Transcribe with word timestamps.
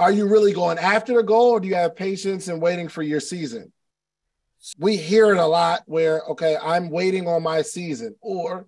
Are 0.00 0.10
you 0.10 0.26
really 0.26 0.54
going 0.54 0.78
after 0.78 1.14
the 1.14 1.22
goal 1.22 1.50
or 1.50 1.60
do 1.60 1.68
you 1.68 1.74
have 1.74 1.94
patience 1.94 2.48
and 2.48 2.62
waiting 2.62 2.88
for 2.88 3.02
your 3.02 3.20
season? 3.20 3.70
We 4.78 4.96
hear 4.96 5.30
it 5.30 5.36
a 5.36 5.44
lot 5.44 5.82
where, 5.84 6.22
okay, 6.30 6.56
I'm 6.56 6.88
waiting 6.88 7.28
on 7.28 7.42
my 7.42 7.60
season. 7.60 8.16
Or 8.22 8.66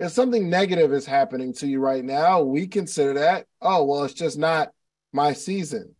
if 0.00 0.10
something 0.10 0.50
negative 0.50 0.92
is 0.92 1.06
happening 1.06 1.52
to 1.54 1.68
you 1.68 1.78
right 1.78 2.04
now, 2.04 2.42
we 2.42 2.66
consider 2.66 3.14
that, 3.14 3.46
oh, 3.60 3.84
well, 3.84 4.02
it's 4.02 4.12
just 4.12 4.38
not 4.38 4.72
my 5.12 5.34
season. 5.34 5.94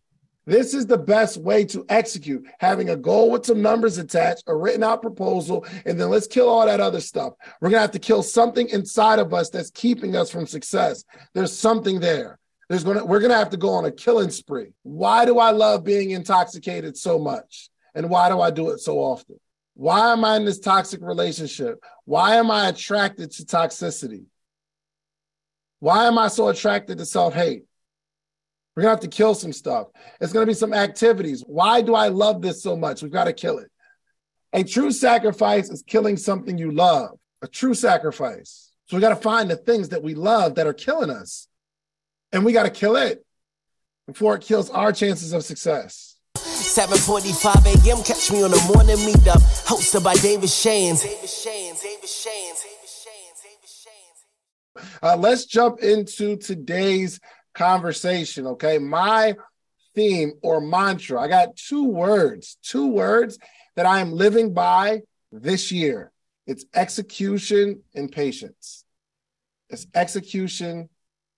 This 0.45 0.73
is 0.73 0.85
the 0.85 0.97
best 0.97 1.37
way 1.37 1.63
to 1.67 1.85
execute 1.87 2.45
having 2.59 2.89
a 2.89 2.97
goal 2.97 3.31
with 3.31 3.45
some 3.45 3.61
numbers 3.61 3.97
attached, 3.97 4.43
a 4.47 4.55
written 4.55 4.83
out 4.83 5.01
proposal, 5.01 5.65
and 5.85 5.97
then 5.97 6.09
let's 6.09 6.27
kill 6.27 6.49
all 6.49 6.65
that 6.65 6.81
other 6.81 6.99
stuff. 6.99 7.35
We're 7.61 7.69
going 7.69 7.77
to 7.77 7.83
have 7.83 7.91
to 7.91 7.99
kill 7.99 8.21
something 8.21 8.67
inside 8.67 9.19
of 9.19 9.33
us 9.33 9.49
that's 9.49 9.71
keeping 9.71 10.17
us 10.17 10.29
from 10.29 10.45
success. 10.45 11.05
There's 11.33 11.57
something 11.57 12.01
there. 12.01 12.37
There's 12.73 12.83
to, 12.97 13.05
we're 13.05 13.19
to 13.29 13.37
have 13.37 13.51
to 13.51 13.57
go 13.57 13.69
on 13.69 13.85
a 13.85 13.91
killing 13.91 14.31
spree. 14.31 14.73
Why 14.81 15.25
do 15.25 15.37
I 15.37 15.51
love 15.51 15.83
being 15.83 16.09
intoxicated 16.09 16.97
so 16.97 17.19
much? 17.19 17.69
And 17.93 18.09
why 18.09 18.29
do 18.29 18.41
I 18.41 18.49
do 18.49 18.71
it 18.71 18.79
so 18.79 18.97
often? 18.97 19.39
Why 19.75 20.11
am 20.11 20.25
I 20.25 20.37
in 20.37 20.45
this 20.45 20.57
toxic 20.57 20.99
relationship? 21.03 21.83
Why 22.05 22.37
am 22.37 22.49
I 22.49 22.69
attracted 22.69 23.29
to 23.33 23.45
toxicity? 23.45 24.25
Why 25.81 26.07
am 26.07 26.17
I 26.17 26.29
so 26.29 26.47
attracted 26.47 26.97
to 26.97 27.05
self 27.05 27.35
hate? 27.35 27.65
We're 28.75 28.81
to 28.81 28.89
have 28.89 29.01
to 29.01 29.07
kill 29.07 29.35
some 29.35 29.53
stuff. 29.53 29.89
It's 30.19 30.33
to 30.33 30.43
be 30.43 30.55
some 30.55 30.73
activities. 30.73 31.43
Why 31.45 31.83
do 31.83 31.93
I 31.93 32.07
love 32.07 32.41
this 32.41 32.63
so 32.63 32.75
much? 32.75 33.03
We've 33.03 33.11
got 33.11 33.25
to 33.25 33.33
kill 33.33 33.59
it. 33.59 33.69
A 34.51 34.63
true 34.63 34.91
sacrifice 34.91 35.69
is 35.69 35.83
killing 35.85 36.17
something 36.17 36.57
you 36.57 36.71
love, 36.71 37.19
a 37.43 37.47
true 37.47 37.75
sacrifice. 37.75 38.71
So 38.87 38.97
we 38.97 39.01
got 39.01 39.09
to 39.09 39.15
find 39.15 39.47
the 39.47 39.57
things 39.57 39.89
that 39.89 40.01
we 40.01 40.15
love 40.15 40.55
that 40.55 40.65
are 40.65 40.73
killing 40.73 41.11
us. 41.11 41.47
And 42.33 42.43
we 42.43 42.51
got 42.51 42.63
to 42.63 42.71
kill 42.71 42.95
it 42.95 43.23
before 44.07 44.35
it 44.35 44.41
kills 44.41 44.71
our 44.71 44.91
chances 44.91 45.33
of 45.33 45.43
success. 45.43 46.17
7:45 46.35 47.85
a.m. 47.85 48.03
Catch 48.03 48.31
me 48.31 48.41
on 48.43 48.49
the 48.49 48.73
morning 48.73 48.97
meetup, 48.97 49.41
hosted 49.67 50.03
by 50.03 50.15
David 50.15 50.49
Shands. 50.49 51.05
Uh, 55.03 55.15
let's 55.15 55.45
jump 55.45 55.79
into 55.81 56.35
today's 56.37 57.19
conversation. 57.53 58.47
Okay. 58.47 58.79
My 58.79 59.35
theme 59.93 60.33
or 60.41 60.59
mantra, 60.59 61.21
I 61.21 61.27
got 61.27 61.55
two 61.55 61.85
words, 61.85 62.57
two 62.63 62.87
words 62.87 63.37
that 63.75 63.85
I 63.85 63.99
am 63.99 64.11
living 64.11 64.53
by 64.53 65.03
this 65.31 65.71
year. 65.71 66.11
It's 66.47 66.65
execution 66.73 67.83
and 67.93 68.11
patience. 68.11 68.85
It's 69.69 69.85
execution 69.93 70.89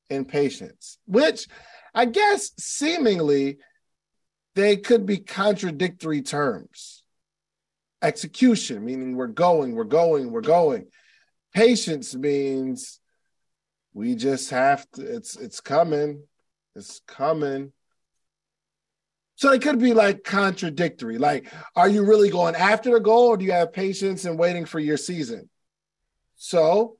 and 0.09 0.27
patience, 0.27 0.97
which 1.05 1.47
I 1.93 2.05
guess 2.05 2.51
seemingly 2.57 3.57
they 4.55 4.77
could 4.77 5.05
be 5.05 5.17
contradictory 5.17 6.21
terms. 6.21 7.03
Execution, 8.01 8.85
meaning 8.85 9.15
we're 9.15 9.27
going, 9.27 9.73
we're 9.73 9.83
going, 9.83 10.31
we're 10.31 10.41
going. 10.41 10.87
Patience 11.53 12.13
means 12.15 12.99
we 13.95 14.13
just 14.13 14.51
have 14.51 14.85
to 14.91 15.01
it's 15.01 15.35
it's 15.37 15.61
coming 15.61 16.21
it's 16.75 17.01
coming 17.07 17.71
so 19.35 19.51
it 19.51 19.61
could 19.61 19.79
be 19.79 19.93
like 19.93 20.23
contradictory 20.23 21.17
like 21.17 21.51
are 21.75 21.89
you 21.89 22.03
really 22.03 22.29
going 22.29 22.55
after 22.55 22.91
the 22.91 22.99
goal 22.99 23.29
or 23.29 23.37
do 23.37 23.45
you 23.45 23.53
have 23.53 23.73
patience 23.73 24.25
and 24.25 24.37
waiting 24.37 24.65
for 24.65 24.79
your 24.79 24.97
season 24.97 25.49
so 26.35 26.97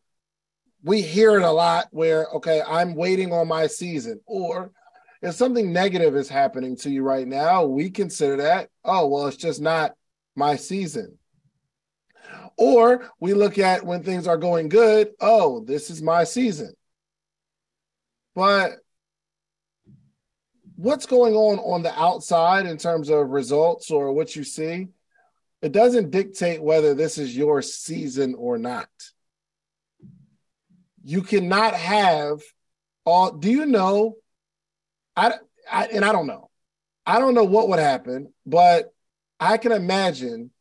we 0.86 1.02
hear 1.02 1.36
it 1.36 1.44
a 1.44 1.52
lot 1.52 1.88
where 1.90 2.28
okay 2.28 2.62
i'm 2.66 2.96
waiting 2.96 3.34
on 3.34 3.48
my 3.48 3.68
season. 3.68 4.22
Or 4.26 4.72
if 5.22 5.34
something 5.34 5.74
negative 5.74 6.16
is 6.16 6.30
happening 6.30 6.78
to 6.78 6.90
you 6.90 7.02
right 7.02 7.28
now 7.28 7.66
we 7.66 7.90
consider 7.90 8.38
that 8.38 8.70
oh 8.86 9.08
well 9.08 9.28
it's 9.28 9.36
just 9.36 9.62
not 9.62 9.96
my 10.36 10.56
season. 10.56 11.18
Or 12.58 13.12
we 13.20 13.34
look 13.34 13.58
at 13.58 13.86
when 13.86 14.04
things 14.04 14.28
are 14.28 14.38
going 14.38 14.70
good 14.70 15.12
oh 15.20 15.66
this 15.66 15.90
is 15.90 16.02
my 16.02 16.24
season. 16.24 16.74
But 18.36 18.74
what's 20.76 21.06
going 21.06 21.34
on 21.34 21.58
on 21.60 21.82
the 21.82 22.00
outside 22.00 22.66
in 22.68 22.78
terms 22.78 23.10
of 23.10 23.30
results 23.30 23.90
or 23.90 24.14
what 24.14 24.36
you 24.36 24.44
see, 24.44 24.90
it 25.62 25.72
doesn't 25.72 26.12
dictate 26.12 26.62
whether 26.62 26.94
this 26.94 27.18
is 27.18 27.36
your 27.36 27.62
season 27.62 28.36
or 28.38 28.58
not. 28.58 28.90
You 31.06 31.22
cannot 31.22 31.74
have 31.74 32.42
all. 33.06 33.32
Do 33.32 33.50
you 33.50 33.66
know? 33.66 34.16
I, 35.16 35.36
I 35.72 35.86
and 35.86 36.04
I 36.04 36.12
don't 36.12 36.28
know. 36.28 36.50
I 37.06 37.20
don't 37.20 37.36
know 37.36 37.46
what 37.46 37.70
would 37.70 37.80
happen, 37.80 38.34
but 38.46 38.94
I 39.40 39.58
can 39.58 39.72
imagine 39.72 40.52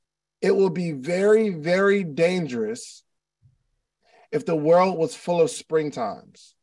it 0.41 0.55
will 0.55 0.71
be 0.71 0.93
very, 0.93 1.49
very 1.49 2.05
dangerous 2.05 3.03
if 4.31 4.47
the 4.47 4.55
world 4.55 4.97
was 4.97 5.17
full 5.17 5.41
of 5.41 5.49
springtimes 5.49 6.55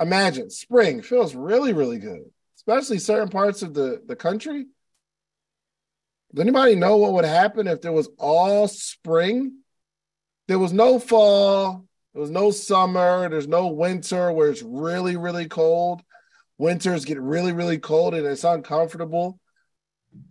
imagine 0.00 0.50
spring 0.50 1.02
feels 1.02 1.34
really, 1.34 1.72
really 1.72 1.98
good, 1.98 2.24
especially 2.56 2.98
certain 2.98 3.28
parts 3.28 3.62
of 3.62 3.74
the, 3.74 4.02
the 4.06 4.16
country. 4.16 4.66
Does 6.34 6.42
anybody 6.42 6.74
know 6.74 6.96
what 6.96 7.12
would 7.14 7.24
happen 7.24 7.66
if 7.66 7.80
there 7.80 7.92
was 7.92 8.08
all 8.18 8.68
spring? 8.68 9.60
There 10.48 10.58
was 10.58 10.72
no 10.72 10.98
fall, 10.98 11.86
there 12.12 12.20
was 12.20 12.30
no 12.30 12.50
summer, 12.50 13.28
there's 13.28 13.48
no 13.48 13.68
winter 13.68 14.32
where 14.32 14.48
it's 14.48 14.62
really, 14.62 15.16
really 15.16 15.46
cold. 15.46 16.02
Winters 16.58 17.04
get 17.04 17.20
really, 17.20 17.52
really 17.52 17.78
cold 17.78 18.14
and 18.14 18.26
it's 18.26 18.44
uncomfortable. 18.44 19.38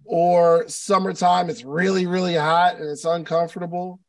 Or 0.03 0.67
summertime, 0.67 1.49
it's 1.49 1.63
really, 1.63 2.07
really 2.07 2.35
hot 2.35 2.77
and 2.77 2.89
it's 2.89 3.05
uncomfortable. 3.05 3.99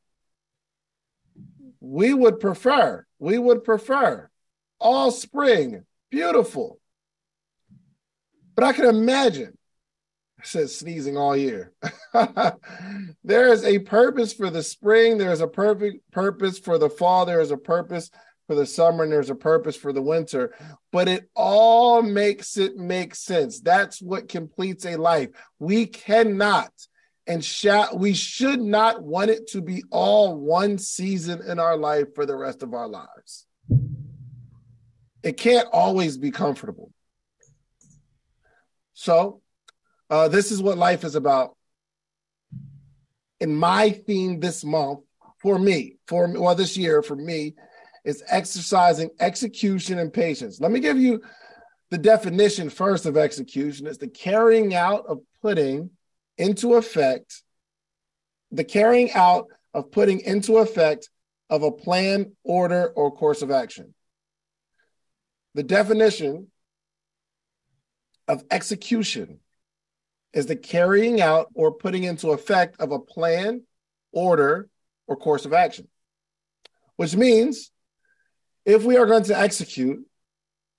We 1.81 2.15
would 2.15 2.41
prefer, 2.41 3.05
we 3.19 3.38
would 3.38 3.65
prefer 3.65 4.31
all 4.78 5.11
spring, 5.11 5.84
beautiful. 6.11 6.81
But 8.55 8.65
I 8.65 8.73
can 8.73 8.87
imagine, 8.87 9.56
said 10.46 10.70
sneezing 10.70 11.16
all 11.16 11.36
year. 11.36 11.72
there 13.24 13.52
is 13.52 13.64
a 13.64 13.78
purpose 13.80 14.32
for 14.32 14.50
the 14.50 14.62
spring, 14.62 15.18
there 15.18 15.32
is 15.32 15.40
a 15.40 15.48
perfect 15.48 16.10
purpose 16.10 16.58
for 16.58 16.78
the 16.78 16.90
fall, 16.90 17.26
there 17.26 17.40
is 17.40 17.50
a 17.50 17.56
purpose 17.56 18.10
for 18.46 18.54
the 18.54 18.66
summer, 18.66 19.02
and 19.02 19.12
there's 19.12 19.30
a 19.30 19.34
purpose 19.34 19.76
for 19.76 19.92
the 19.92 20.02
winter. 20.02 20.54
But 20.92 21.08
it 21.08 21.28
all 21.34 22.02
makes 22.02 22.56
it 22.56 22.76
make 22.76 23.14
sense. 23.14 23.60
That's 23.60 24.00
what 24.00 24.28
completes 24.28 24.84
a 24.86 24.96
life. 24.96 25.30
We 25.58 25.86
cannot 25.86 26.70
and 27.26 27.44
shall 27.44 27.98
we 27.98 28.14
should 28.14 28.60
not 28.60 29.02
want 29.02 29.30
it 29.30 29.48
to 29.48 29.60
be 29.60 29.82
all 29.90 30.36
one 30.36 30.78
season 30.78 31.42
in 31.42 31.58
our 31.58 31.76
life 31.76 32.14
for 32.14 32.24
the 32.24 32.36
rest 32.36 32.62
of 32.62 32.72
our 32.72 32.86
lives 32.86 33.46
it 35.26 35.36
can't 35.36 35.66
always 35.72 36.16
be 36.16 36.30
comfortable. 36.30 36.92
So, 38.94 39.42
uh, 40.11 40.28
this 40.28 40.53
is 40.53 40.62
what 40.62 40.78
life 40.78 41.05
is 41.05 41.15
about. 41.15 41.56
In 43.41 43.55
my 43.55 43.91
theme 43.91 44.41
this 44.41 44.65
month, 44.65 45.00
for 45.39 45.59
me, 45.59 45.97
for 46.06 46.28
well, 46.28 46.55
this 46.55 46.77
year 46.77 47.03
for 47.03 47.17
me, 47.17 47.55
is 48.05 48.22
exercising 48.28 49.11
execution 49.21 49.99
and 49.99 50.12
patience. 50.12 50.61
Let 50.61 50.71
me 50.71 50.81
give 50.81 50.97
you 50.97 51.22
the 51.91 51.99
definition 51.99 52.71
first 52.71 53.06
of 53.06 53.17
execution 53.17 53.87
is 53.87 53.99
the 53.99 54.09
carrying 54.09 54.75
out 54.75 55.06
of 55.06 55.21
putting 55.43 55.91
into 56.38 56.75
effect, 56.75 57.43
the 58.50 58.65
carrying 58.65 59.12
out 59.12 59.47
of 59.75 59.91
putting 59.91 60.21
into 60.21 60.59
effect 60.59 61.11
of 61.49 61.62
a 61.62 61.71
plan, 61.71 62.33
order, 62.43 62.88
or 62.88 63.15
course 63.15 63.43
of 63.43 63.50
action. 63.50 63.94
The 65.55 65.62
definition 65.62 66.49
of 68.26 68.43
execution 68.50 69.38
is 70.37 70.44
the 70.44 70.55
carrying 70.55 71.23
out 71.23 71.49
or 71.55 71.73
putting 71.73 72.05
into 72.05 72.31
effect 72.31 72.79
of 72.79 72.93
a 72.93 72.99
plan, 72.99 73.62
order, 74.12 74.69
or 75.06 75.17
course 75.17 75.47
of 75.47 75.55
action. 75.55 75.88
Which 76.97 77.17
means 77.17 77.71
if 78.67 78.85
we 78.85 78.99
are 78.99 79.06
going 79.06 79.25
to 79.25 79.38
execute, 79.38 80.06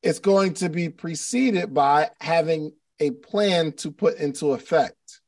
it's 0.04 0.20
going 0.20 0.54
to 0.56 0.70
be 0.70 0.90
preceded 0.90 1.74
by 1.74 2.12
having 2.22 2.72
a 3.00 3.10
plan 3.10 3.72
to 3.78 3.90
put 3.90 4.18
into 4.18 4.52
effect. 4.52 5.22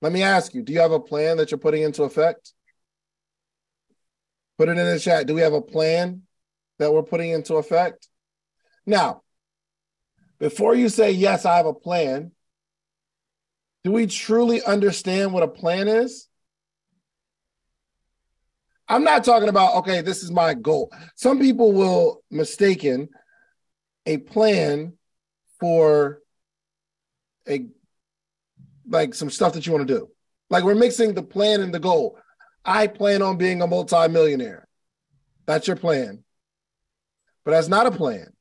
Let 0.00 0.10
me 0.10 0.22
ask 0.22 0.54
you 0.54 0.62
do 0.62 0.72
you 0.72 0.80
have 0.80 0.92
a 0.92 1.00
plan 1.00 1.36
that 1.36 1.50
you're 1.50 1.58
putting 1.58 1.82
into 1.82 2.04
effect? 2.04 2.54
Put 4.56 4.70
it 4.70 4.78
in 4.78 4.86
the 4.86 4.98
chat. 4.98 5.26
Do 5.26 5.34
we 5.34 5.42
have 5.42 5.52
a 5.52 5.60
plan 5.60 6.22
that 6.78 6.94
we're 6.94 7.02
putting 7.02 7.30
into 7.30 7.56
effect? 7.56 8.08
Now, 8.86 9.20
before 10.38 10.74
you 10.74 10.88
say, 10.88 11.10
yes, 11.10 11.44
I 11.44 11.58
have 11.58 11.66
a 11.66 11.74
plan, 11.74 12.32
do 13.84 13.92
we 13.92 14.06
truly 14.06 14.62
understand 14.62 15.32
what 15.32 15.42
a 15.42 15.48
plan 15.48 15.88
is? 15.88 16.26
I'm 18.88 19.04
not 19.04 19.24
talking 19.24 19.48
about, 19.48 19.76
okay, 19.76 20.00
this 20.00 20.22
is 20.22 20.30
my 20.30 20.54
goal. 20.54 20.92
Some 21.14 21.38
people 21.38 21.72
will 21.72 22.22
mistaken 22.30 23.08
a 24.06 24.18
plan 24.18 24.94
for 25.60 26.20
a 27.48 27.66
like 28.86 29.14
some 29.14 29.30
stuff 29.30 29.54
that 29.54 29.66
you 29.66 29.72
want 29.72 29.86
to 29.86 29.94
do. 29.94 30.08
Like 30.50 30.64
we're 30.64 30.74
mixing 30.74 31.14
the 31.14 31.22
plan 31.22 31.62
and 31.62 31.72
the 31.72 31.80
goal. 31.80 32.18
I 32.64 32.86
plan 32.86 33.22
on 33.22 33.38
being 33.38 33.62
a 33.62 33.66
multimillionaire. 33.66 34.66
That's 35.46 35.66
your 35.66 35.76
plan. 35.76 36.24
But 37.44 37.52
that's 37.52 37.68
not 37.68 37.86
a 37.86 37.90
plan. 37.90 38.32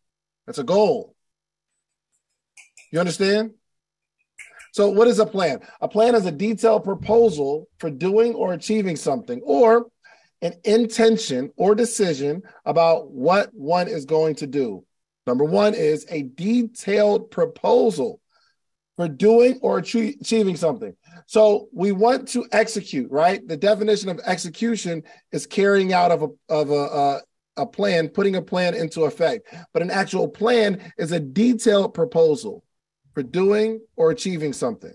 That's 0.46 0.60
a 0.60 0.64
goal. 0.64 1.16
You 2.92 3.00
understand? 3.00 3.52
So, 4.74 4.90
what 4.90 5.08
is 5.08 5.20
a 5.20 5.26
plan? 5.26 5.60
A 5.82 5.88
plan 5.88 6.16
is 6.16 6.26
a 6.26 6.32
detailed 6.32 6.84
proposal 6.84 7.70
for 7.78 7.92
doing 7.92 8.34
or 8.34 8.54
achieving 8.54 8.96
something, 8.96 9.40
or 9.44 9.86
an 10.42 10.54
intention 10.64 11.52
or 11.56 11.76
decision 11.76 12.42
about 12.66 13.12
what 13.12 13.54
one 13.54 13.88
is 13.88 14.06
going 14.06 14.34
to 14.36 14.48
do. 14.48 14.84
Number 15.28 15.44
one 15.44 15.76
is 15.76 16.08
a 16.10 16.24
detailed 16.24 17.30
proposal 17.30 18.20
for 18.96 19.08
doing 19.08 19.60
or 19.62 19.78
achieving 19.78 20.56
something. 20.56 20.96
So 21.28 21.70
we 21.72 21.92
want 21.92 22.28
to 22.30 22.48
execute, 22.52 23.12
right? 23.12 23.48
The 23.48 23.58
definition 23.58 24.10
of 24.10 24.20
execution 24.26 25.04
is 25.32 25.46
carrying 25.46 25.94
out 25.94 26.12
of 26.12 26.24
a 26.24 26.28
of 26.52 26.72
a, 26.72 26.74
a, 26.74 27.22
a 27.58 27.66
plan, 27.68 28.10
putting 28.10 28.38
a 28.38 28.42
plan 28.42 28.74
into 28.74 29.04
effect. 29.04 29.54
But 29.72 29.84
an 29.84 29.92
actual 29.92 30.28
plan 30.28 30.92
is 30.98 31.12
a 31.12 31.20
detailed 31.20 31.94
proposal 31.94 32.64
for 33.14 33.24
doing 33.24 33.82
or 33.96 34.12
achieving 34.12 34.54
something. 34.54 34.94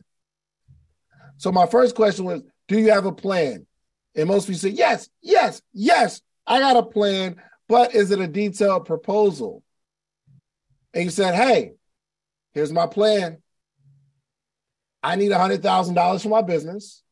So 1.36 1.52
my 1.52 1.66
first 1.66 1.94
question 1.94 2.24
was, 2.24 2.42
do 2.66 2.78
you 2.78 2.90
have 2.90 3.06
a 3.06 3.12
plan? 3.12 3.66
And 4.14 4.28
most 4.28 4.46
people 4.46 4.58
say, 4.58 4.70
yes, 4.70 5.08
yes, 5.22 5.62
yes, 5.72 6.20
I 6.46 6.58
got 6.58 6.76
a 6.76 6.82
plan, 6.82 7.36
but 7.68 7.94
is 7.94 8.10
it 8.10 8.20
a 8.20 8.26
detailed 8.26 8.86
proposal? 8.86 9.62
And 10.92 11.04
you 11.04 11.10
said, 11.10 11.34
hey, 11.34 11.72
here's 12.52 12.72
my 12.72 12.86
plan. 12.86 13.38
I 15.02 15.16
need 15.16 15.30
a 15.30 15.38
hundred 15.38 15.62
thousand 15.62 15.94
dollars 15.94 16.22
for 16.22 16.28
my 16.28 16.42
business, 16.42 17.02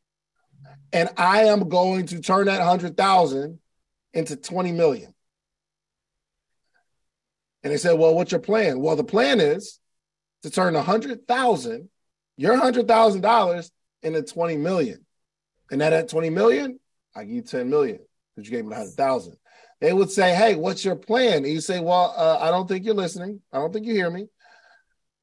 and 0.92 1.08
I 1.16 1.44
am 1.44 1.68
going 1.68 2.06
to 2.06 2.20
turn 2.20 2.46
that 2.46 2.60
hundred 2.60 2.96
thousand 2.96 3.60
into 4.12 4.34
20 4.34 4.72
million. 4.72 5.14
And 7.62 7.72
they 7.72 7.76
said, 7.76 7.98
Well, 7.98 8.14
what's 8.14 8.32
your 8.32 8.40
plan? 8.40 8.80
Well, 8.80 8.96
the 8.96 9.04
plan 9.04 9.40
is 9.40 9.78
to 10.46 10.52
turn 10.52 10.76
a 10.76 10.82
hundred 10.82 11.26
thousand, 11.26 11.88
your 12.36 12.56
hundred 12.56 12.86
thousand 12.86 13.20
dollars 13.20 13.72
into 14.02 14.22
20 14.22 14.56
million. 14.56 15.04
And 15.72 15.80
that 15.80 15.92
at 15.92 16.08
20 16.08 16.30
million, 16.30 16.78
I 17.16 17.24
give 17.24 17.34
you 17.34 17.42
10 17.42 17.68
million 17.68 17.98
because 18.36 18.48
you 18.48 18.56
gave 18.56 18.64
me 18.64 18.72
a 18.72 18.76
hundred 18.76 18.94
thousand. 18.94 19.36
They 19.80 19.92
would 19.92 20.08
say, 20.08 20.36
Hey, 20.36 20.54
what's 20.54 20.84
your 20.84 20.94
plan? 20.94 21.38
And 21.38 21.48
you 21.48 21.60
say, 21.60 21.80
Well, 21.80 22.14
uh, 22.16 22.38
I 22.40 22.52
don't 22.52 22.68
think 22.68 22.84
you're 22.84 22.94
listening. 22.94 23.40
I 23.52 23.58
don't 23.58 23.72
think 23.72 23.86
you 23.86 23.94
hear 23.94 24.08
me. 24.08 24.28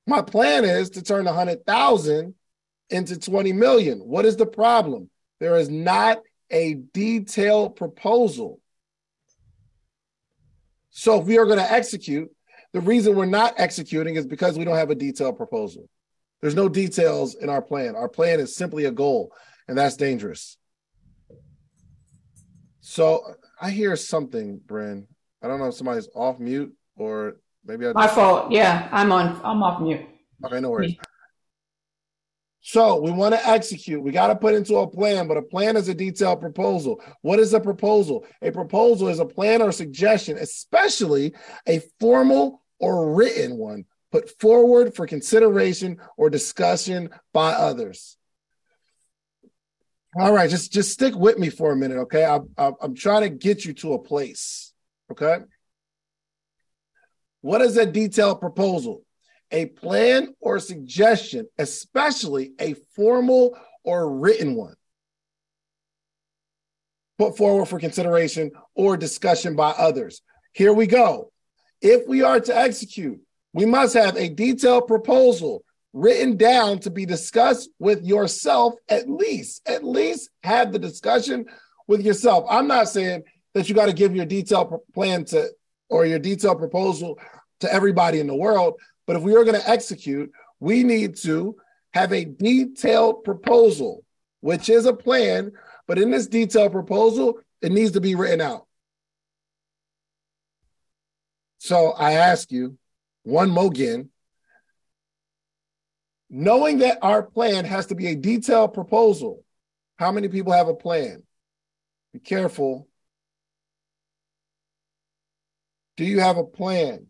My 0.06 0.22
plan 0.22 0.66
is 0.66 0.90
to 0.92 1.02
turn 1.02 1.25
a 1.25 1.34
hundred 1.34 1.66
thousand 1.66 2.36
into 2.90 3.18
20 3.18 3.54
million. 3.54 4.00
What 4.00 4.25
is 4.25 4.36
the 4.36 4.46
problem? 4.46 5.10
There 5.40 5.56
is 5.56 5.70
not 5.70 6.20
a 6.52 6.74
detailed 6.92 7.78
proposal. 7.78 8.60
So 10.90 11.22
if 11.22 11.28
we 11.28 11.38
are 11.38 11.46
going 11.46 11.60
to 11.60 11.72
execute, 11.72 12.30
the 12.74 12.81
reason 12.81 13.16
we're 13.16 13.25
not 13.25 13.54
executing 13.58 14.16
is 14.16 14.25
because 14.25 14.58
we 14.58 14.66
don't 14.66 14.75
have 14.75 14.90
a 14.90 14.96
detailed 14.96 15.38
proposal. 15.38 15.88
There's 16.42 16.56
no 16.56 16.68
details 16.68 17.36
in 17.36 17.50
our 17.50 17.62
plan. 17.62 17.96
Our 17.96 18.10
plan 18.10 18.40
is 18.40 18.56
simply 18.56 18.86
a 18.86 18.92
goal, 18.92 19.31
and 19.68 19.78
that's 19.78 19.96
dangerous. 19.96 20.58
So 22.81 23.36
I 23.62 23.70
hear 23.70 23.96
something, 23.96 24.60
Bryn. 24.66 25.08
I 25.42 25.48
don't 25.48 25.60
know 25.60 25.68
if 25.68 25.75
somebody's 25.75 26.10
off 26.14 26.40
mute 26.40 26.75
or 26.98 27.38
maybe 27.66 27.88
I 27.88 27.94
my 27.94 28.08
fault. 28.08 28.52
Yeah, 28.52 28.90
I'm 28.92 29.12
on. 29.12 29.40
I'm 29.44 29.64
off 29.64 29.81
mute. 29.81 30.02
Okay, 30.44 30.60
no 30.60 30.72
worries. 30.72 30.96
So 32.66 33.02
we 33.02 33.12
want 33.12 33.36
to 33.36 33.48
execute. 33.48 34.02
We 34.02 34.12
got 34.12 34.28
to 34.28 34.36
put 34.36 34.54
into 34.56 34.78
a 34.78 34.88
plan, 34.88 35.28
but 35.28 35.38
a 35.38 35.42
plan 35.42 35.75
is 35.75 35.90
a 35.90 35.94
detailed 35.94 36.40
proposal. 36.40 37.02
What 37.22 37.40
is 37.40 37.54
a 37.54 37.60
proposal? 37.60 38.25
A 38.42 38.52
proposal 38.52 39.10
is 39.10 39.20
a 39.20 39.25
plan 39.25 39.62
or 39.62 39.72
suggestion, 39.74 40.38
especially 40.38 41.34
a 41.68 41.81
formal 42.00 42.62
or 42.83 43.13
written 43.13 43.57
one, 43.57 43.85
put 44.12 44.39
forward 44.39 44.95
for 44.95 45.07
consideration 45.07 45.97
or 46.18 46.30
discussion 46.30 47.09
by 47.33 47.53
others. 47.53 48.18
All 50.19 50.33
right, 50.33 50.50
just 50.50 50.71
just 50.71 50.91
stick 50.91 51.15
with 51.15 51.39
me 51.39 51.50
for 51.50 51.71
a 51.71 51.75
minute, 51.75 51.97
okay? 52.00 52.24
I'm 52.24 52.50
I'm 52.57 52.95
trying 52.95 53.21
to 53.24 53.30
get 53.30 53.65
you 53.65 53.74
to 53.75 53.94
a 53.94 54.00
place, 54.00 54.74
okay? 55.12 55.39
What 57.41 57.62
is 57.62 57.77
a 57.77 57.85
detailed 57.85 58.39
proposal? 58.39 59.03
a 59.53 59.68
plan 59.68 60.33
or 60.41 60.59
suggestion, 60.59 61.47
especially 61.59 62.53
a 62.59 62.74
formal 62.95 63.56
or 63.83 64.18
written 64.18 64.56
one, 64.56 64.74
put 67.19 67.38
forward 67.38 67.68
for 67.68 67.79
consideration 67.79 68.51
or 68.74 68.97
discussion 68.97 69.56
by 69.56 69.69
others. 69.69 70.21
Here 70.53 70.74
we 70.74 70.88
go. 70.88 71.32
If 71.83 72.07
we 72.07 72.24
are 72.24 72.39
to 72.39 72.57
execute, 72.57 73.19
we 73.51 73.65
must 73.65 73.94
have 73.94 74.15
a 74.15 74.30
detailed 74.30 74.88
proposal 74.88 75.65
written 75.91 76.38
down 76.38 76.80
to 76.80 76.89
be 76.89 77.06
discussed 77.06 77.69
with 77.77 78.03
yourself 78.06 78.75
at 78.88 79.09
least. 79.09 79.68
At 79.68 79.83
least 79.83 80.30
have 80.44 80.71
the 80.71 80.80
discussion 80.80 81.45
with 81.88 82.01
yourself. 82.01 82.45
I'm 82.50 82.68
not 82.68 82.88
saying 82.88 83.24
that 83.53 83.68
you 83.68 83.75
got 83.75 83.88
to 83.88 83.94
give 83.94 84.15
your 84.15 84.25
detailed 84.25 84.74
plan 84.95 85.25
to 85.25 85.50
or 85.89 86.06
your 86.06 86.19
detailed 86.19 86.57
proposal 86.57 87.19
to 87.59 87.71
everybody 87.71 88.21
in 88.21 88.27
the 88.27 88.36
world, 88.36 88.75
but 89.06 89.18
if 89.18 89.21
we 89.21 89.36
are 89.36 89.44
going 89.44 89.59
to 89.59 89.69
execute, 89.69 90.31
we 90.59 90.83
need 90.83 91.18
to 91.18 91.56
have 91.94 92.13
a 92.13 92.25
detailed 92.25 93.25
proposal, 93.25 94.03
which 94.39 94.69
is 94.69 94.86
a 94.86 94.94
plan. 94.94 95.51
But 95.86 96.00
in 96.00 96.09
this 96.09 96.27
detailed 96.27 96.71
proposal, 96.71 97.39
it 97.62 97.74
needs 97.74 97.91
to 97.91 98.01
be 98.01 98.15
written 98.15 98.41
out. 98.41 98.65
So 101.63 101.92
I 101.92 102.13
ask 102.13 102.51
you 102.51 102.77
one 103.24 103.50
more 103.50 103.68
again. 103.68 104.10
Knowing 106.30 106.80
that 106.80 106.98
our 107.01 107.24
plan 107.24 107.63
has 107.63 107.86
to 107.88 107.95
be 107.95 108.07
a 108.07 108.15
detailed 108.15 108.74
proposal, 108.74 109.45
how 109.98 110.12
many 110.12 110.27
people 110.27 110.51
have 110.51 110.68
a 110.68 110.74
plan? 110.74 111.24
Be 112.12 112.19
careful. 112.19 112.88
Do 115.95 116.04
you 116.04 116.19
have 116.19 116.38
a 116.38 116.44
plan? 116.44 117.07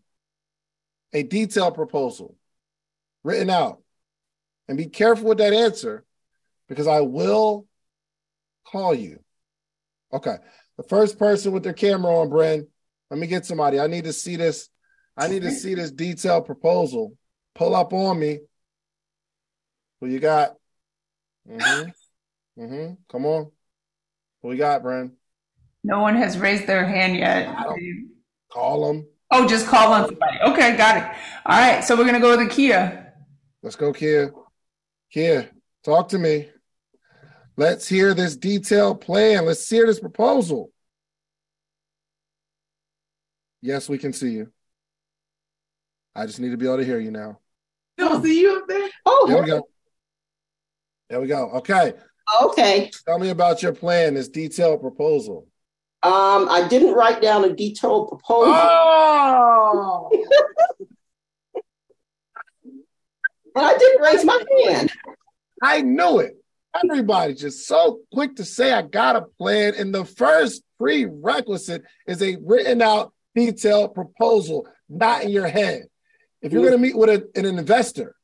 a 1.14 1.22
detailed 1.22 1.74
proposal 1.74 2.36
written 3.22 3.48
out. 3.48 3.80
And 4.68 4.76
be 4.76 4.86
careful 4.86 5.28
with 5.28 5.38
that 5.38 5.52
answer 5.52 6.04
because 6.68 6.86
I 6.86 7.00
will 7.00 7.66
call 8.66 8.94
you. 8.94 9.20
Okay. 10.12 10.36
The 10.76 10.82
first 10.82 11.18
person 11.18 11.52
with 11.52 11.62
their 11.62 11.72
camera 11.72 12.18
on, 12.18 12.30
Bren, 12.30 12.66
let 13.14 13.20
me 13.20 13.28
get 13.28 13.46
somebody. 13.46 13.78
I 13.78 13.86
need 13.86 14.04
to 14.04 14.12
see 14.12 14.34
this. 14.34 14.68
I 15.16 15.28
need 15.28 15.42
to 15.42 15.52
see 15.52 15.76
this 15.76 15.92
detailed 15.92 16.46
proposal. 16.46 17.16
Pull 17.54 17.76
up 17.76 17.92
on 17.92 18.18
me. 18.18 18.40
Who 20.00 20.08
you 20.08 20.18
got? 20.18 20.56
Mm-hmm. 21.48 22.60
Mm-hmm. 22.60 22.94
Come 23.08 23.26
on. 23.26 23.52
Who 24.42 24.48
we 24.48 24.56
got, 24.56 24.82
Bren? 24.82 25.12
No 25.84 26.00
one 26.00 26.16
has 26.16 26.36
raised 26.38 26.66
their 26.66 26.84
hand 26.84 27.16
yet. 27.16 27.54
Call 28.50 28.88
them. 28.88 29.06
Oh, 29.30 29.46
just 29.46 29.68
call 29.68 29.92
on 29.92 30.06
somebody. 30.06 30.38
Okay, 30.48 30.76
got 30.76 30.96
it. 30.96 31.04
All 31.46 31.56
right, 31.56 31.84
so 31.84 31.96
we're 31.96 32.06
gonna 32.06 32.18
go 32.18 32.36
to 32.36 32.52
Kia. 32.52 33.12
Let's 33.62 33.76
go, 33.76 33.92
Kia. 33.92 34.32
Kia, 35.12 35.50
talk 35.84 36.08
to 36.08 36.18
me. 36.18 36.48
Let's 37.56 37.86
hear 37.86 38.12
this 38.12 38.36
detailed 38.36 39.02
plan. 39.02 39.46
Let's 39.46 39.70
hear 39.70 39.86
this 39.86 40.00
proposal. 40.00 40.72
Yes, 43.64 43.88
we 43.88 43.96
can 43.96 44.12
see 44.12 44.28
you. 44.28 44.52
I 46.14 46.26
just 46.26 46.38
need 46.38 46.50
to 46.50 46.58
be 46.58 46.66
able 46.66 46.76
to 46.76 46.84
hear 46.84 46.98
you 46.98 47.10
now. 47.10 47.38
Don't 47.96 48.22
see 48.22 48.42
you 48.42 48.58
up 48.58 48.68
there? 48.68 48.90
Oh, 49.06 49.24
there 49.26 49.40
we 49.40 49.46
go. 49.48 49.66
There 51.08 51.18
we 51.18 51.26
go. 51.26 51.48
Okay. 51.52 51.94
Okay. 52.42 52.90
Tell 53.06 53.18
me 53.18 53.30
about 53.30 53.62
your 53.62 53.72
plan, 53.72 54.12
this 54.12 54.28
detailed 54.28 54.82
proposal. 54.82 55.48
Um, 56.02 56.46
I 56.50 56.68
didn't 56.68 56.92
write 56.92 57.22
down 57.22 57.42
a 57.46 57.54
detailed 57.54 58.08
proposal. 58.10 58.52
Oh! 58.54 60.10
and 63.54 63.64
I 63.64 63.78
didn't 63.78 64.02
raise 64.02 64.26
my 64.26 64.44
hand. 64.66 64.92
I 65.62 65.80
knew 65.80 66.18
it. 66.18 66.36
Everybody 66.84 67.32
just 67.32 67.66
so 67.66 68.00
quick 68.12 68.36
to 68.36 68.44
say 68.44 68.74
I 68.74 68.82
got 68.82 69.16
a 69.16 69.22
plan. 69.22 69.72
And 69.74 69.94
the 69.94 70.04
first 70.04 70.62
prerequisite 70.78 71.82
is 72.06 72.20
a 72.20 72.36
written 72.44 72.82
out 72.82 73.13
detailed 73.34 73.94
proposal, 73.94 74.66
not 74.88 75.22
in 75.24 75.30
your 75.30 75.48
head. 75.48 75.84
If 76.42 76.52
you're 76.52 76.62
going 76.62 76.72
to 76.72 76.78
meet 76.78 76.96
with 76.96 77.08
a, 77.10 77.28
an 77.38 77.46
investor, 77.46 78.14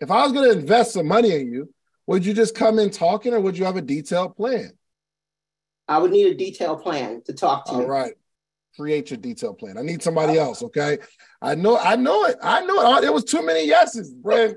if 0.00 0.10
I 0.10 0.22
was 0.24 0.32
going 0.32 0.50
to 0.52 0.58
invest 0.58 0.92
some 0.92 1.06
money 1.06 1.32
in 1.34 1.52
you, 1.52 1.72
would 2.06 2.24
you 2.24 2.34
just 2.34 2.54
come 2.54 2.78
in 2.78 2.90
talking 2.90 3.34
or 3.34 3.40
would 3.40 3.56
you 3.58 3.64
have 3.64 3.76
a 3.76 3.82
detailed 3.82 4.36
plan? 4.36 4.72
I 5.86 5.98
would 5.98 6.10
need 6.10 6.26
a 6.26 6.34
detailed 6.34 6.82
plan 6.82 7.22
to 7.26 7.32
talk 7.32 7.66
to 7.66 7.72
All 7.72 7.80
you. 7.82 7.86
right. 7.86 8.14
create 8.76 9.10
your 9.10 9.18
detailed 9.18 9.58
plan. 9.58 9.78
I 9.78 9.82
need 9.82 10.02
somebody 10.02 10.38
else. 10.38 10.62
Okay. 10.62 10.98
I 11.40 11.54
know, 11.54 11.78
I 11.78 11.96
know 11.96 12.24
it. 12.24 12.36
I 12.42 12.64
know 12.64 12.98
it. 12.98 13.04
It 13.04 13.12
was 13.12 13.24
too 13.24 13.44
many 13.44 13.66
yeses, 13.66 14.12
Brent. 14.12 14.56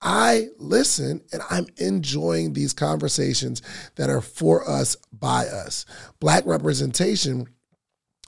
I 0.00 0.48
listen 0.58 1.22
and 1.32 1.42
I'm 1.50 1.66
enjoying 1.76 2.52
these 2.52 2.72
conversations 2.72 3.62
that 3.96 4.10
are 4.10 4.20
for 4.20 4.68
us, 4.68 4.96
by 5.12 5.46
us. 5.46 5.86
Black 6.20 6.46
representation 6.46 7.48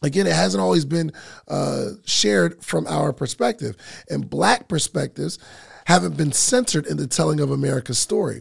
again 0.03 0.27
it 0.27 0.33
hasn't 0.33 0.63
always 0.63 0.85
been 0.85 1.13
uh, 1.49 1.91
shared 2.05 2.63
from 2.65 2.87
our 2.87 3.13
perspective 3.13 3.77
and 4.09 4.31
black 4.31 4.69
perspectives 4.69 5.39
haven't 5.87 6.17
been 6.17 6.33
centered 6.33 6.87
in 6.87 6.97
the 6.97 7.07
telling 7.07 7.41
of 7.41 7.51
america's 7.51 7.99
story 7.99 8.41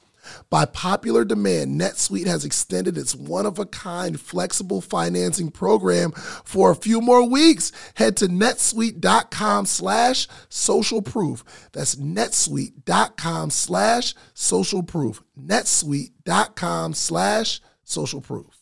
By 0.49 0.65
popular 0.65 1.25
demand, 1.25 1.79
NetSuite 1.79 2.27
has 2.27 2.45
extended 2.45 2.97
its 2.97 3.15
one 3.15 3.45
of 3.45 3.59
a 3.59 3.65
kind 3.65 4.19
flexible 4.19 4.81
financing 4.81 5.51
program 5.51 6.11
for 6.11 6.71
a 6.71 6.75
few 6.75 7.01
more 7.01 7.27
weeks. 7.27 7.71
Head 7.95 8.17
to 8.17 8.27
netsuite.com 8.27 9.65
slash 9.65 10.27
social 10.49 11.01
proof. 11.01 11.43
That's 11.71 11.95
netsuite.com 11.95 13.49
slash 13.49 14.15
social 14.33 14.83
proof. 14.83 15.23
netsuite.com 15.39 16.93
slash 16.93 17.61
social 17.83 18.21
proof. 18.21 18.57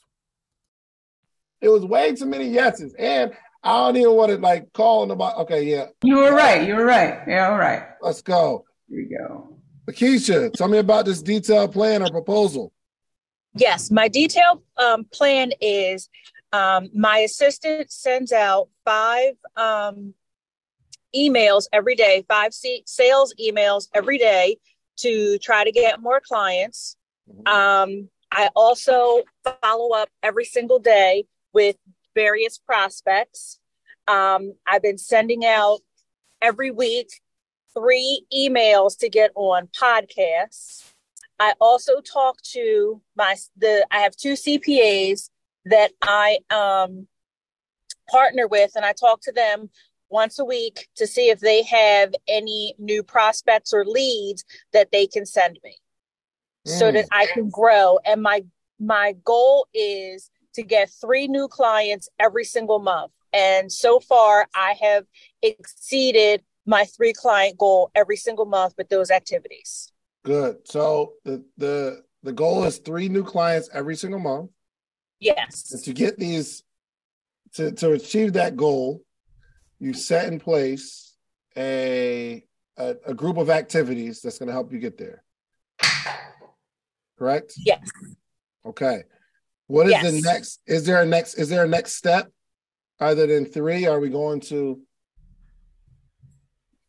It 1.62 1.70
was 1.70 1.86
way 1.86 2.16
too 2.16 2.26
many 2.26 2.48
yeses. 2.48 2.94
And 2.98 3.34
I 3.64 3.72
don't 3.72 3.98
even 3.98 4.16
want 4.16 4.32
to 4.32 4.38
like 4.38 4.72
call 4.74 5.02
them 5.02 5.12
about, 5.12 5.38
okay, 5.40 5.64
yeah. 5.64 5.88
You 6.04 6.18
were 6.18 6.34
right. 6.34 6.66
You 6.66 6.76
were 6.76 6.86
right. 6.86 7.20
Yeah, 7.28 7.50
all 7.50 7.58
right. 7.58 7.84
Let's 8.02 8.22
go. 8.22 8.64
Here 8.88 9.06
we 9.10 9.18
go. 9.18 9.49
Lakeisha, 9.90 10.54
tell 10.54 10.68
me 10.68 10.78
about 10.78 11.06
this 11.06 11.22
detailed 11.22 11.74
plan 11.74 12.04
or 12.04 12.10
proposal. 12.10 12.72
Yes, 13.56 13.90
my 13.90 14.08
detailed 14.08 14.62
um, 14.78 15.06
plan 15.06 15.52
is 15.60 16.10
um, 16.54 16.90
my 16.94 17.20
assistant 17.20 17.92
sends 17.92 18.32
out 18.32 18.70
five 18.86 19.34
um, 19.56 20.14
emails 21.16 21.66
every 21.74 21.96
day, 21.96 22.24
five 22.28 22.54
sales 22.54 23.34
emails 23.42 23.88
every 23.96 24.20
day 24.20 24.58
to 24.98 25.40
try 25.40 25.64
to 25.64 25.72
get 25.72 26.02
more 26.02 26.22
clients. 26.22 26.96
Mm-hmm. 27.28 27.48
Um, 27.48 28.10
I 28.32 28.50
also 28.56 29.24
follow 29.62 29.96
up 29.96 30.10
every 30.22 30.46
single 30.46 30.80
day 30.80 31.26
with 31.52 31.78
various 32.14 32.60
prospects. 32.60 33.60
Um, 34.08 34.54
I've 34.68 34.84
been 34.84 35.00
sending 35.00 35.46
out 35.46 35.80
every 36.42 36.70
week 36.70 37.10
three 37.74 38.26
emails 38.36 38.98
to 39.00 39.10
get 39.10 39.32
on 39.36 39.68
podcasts. 39.68 40.92
I 41.40 41.54
also 41.62 42.02
talk 42.02 42.42
to 42.54 43.02
my 43.16 43.36
the 43.58 43.86
I 43.92 44.00
have 44.00 44.16
two 44.16 44.34
CPAs 44.34 45.30
that 45.66 45.92
I 46.02 46.40
um 46.50 47.08
partner 48.10 48.48
with 48.48 48.72
and 48.76 48.86
I 48.86 48.94
talk 48.94 49.22
to 49.22 49.32
them 49.32 49.70
once 50.10 50.40
a 50.40 50.46
week 50.46 50.88
to 50.96 51.06
see 51.06 51.30
if 51.30 51.40
they 51.40 51.64
have 51.64 52.14
any 52.28 52.74
new 52.80 53.04
prospects 53.04 53.74
or 53.74 53.86
leads 53.86 54.44
that 54.74 54.92
they 54.92 55.06
can 55.06 55.26
send 55.26 55.60
me 55.64 55.78
mm. 56.68 56.72
so 56.72 56.92
that 56.92 57.06
I 57.12 57.28
can 57.28 57.50
grow 57.50 58.00
and 58.06 58.22
my 58.22 58.44
my 58.80 59.14
goal 59.24 59.68
is 59.74 60.32
to 60.56 60.64
get 60.64 60.90
three 60.90 61.28
new 61.28 61.48
clients 61.48 62.10
every 62.20 62.44
single 62.44 62.80
month 62.80 63.12
and 63.32 63.72
so 63.72 64.00
far 64.00 64.48
I 64.56 64.76
have 64.82 65.06
exceeded 65.44 66.44
my 66.70 66.86
three 66.86 67.14
client 67.14 67.58
goal 67.58 67.90
every 67.96 68.16
single 68.16 68.46
month 68.46 68.76
with 68.78 68.90
those 68.90 69.10
activities. 69.10 69.92
Good. 70.24 70.58
So 70.66 71.14
the 71.26 71.44
the 71.58 72.04
the 72.22 72.32
goal 72.32 72.64
is 72.64 72.78
three 72.78 73.10
new 73.10 73.24
clients 73.24 73.70
every 73.74 73.96
single 73.96 74.20
month. 74.20 74.52
Yes. 75.20 75.72
And 75.74 75.84
to 75.84 75.94
get 75.94 76.20
these 76.20 76.64
to 77.56 77.72
to 77.72 77.94
achieve 77.94 78.34
that 78.34 78.56
goal, 78.56 79.02
you 79.80 79.94
set 79.94 80.32
in 80.32 80.40
place 80.40 81.16
a 81.58 82.44
a, 82.78 82.96
a 83.08 83.14
group 83.16 83.38
of 83.38 83.50
activities 83.50 84.22
that's 84.22 84.38
going 84.38 84.48
to 84.48 84.54
help 84.54 84.72
you 84.72 84.78
get 84.78 84.98
there. 84.98 85.24
Correct? 87.18 87.54
Yes. 87.66 87.90
Okay. 88.64 89.04
What 89.66 89.88
is 89.88 90.02
the 90.04 90.22
next? 90.22 90.62
Is 90.68 90.86
there 90.86 91.02
a 91.02 91.06
next? 91.06 91.34
Is 91.34 91.50
there 91.50 91.64
a 91.64 91.68
next 91.68 91.94
step 91.94 92.32
other 93.00 93.26
than 93.26 93.46
three? 93.46 93.88
Are 93.88 94.00
we 94.00 94.10
going 94.10 94.40
to 94.42 94.80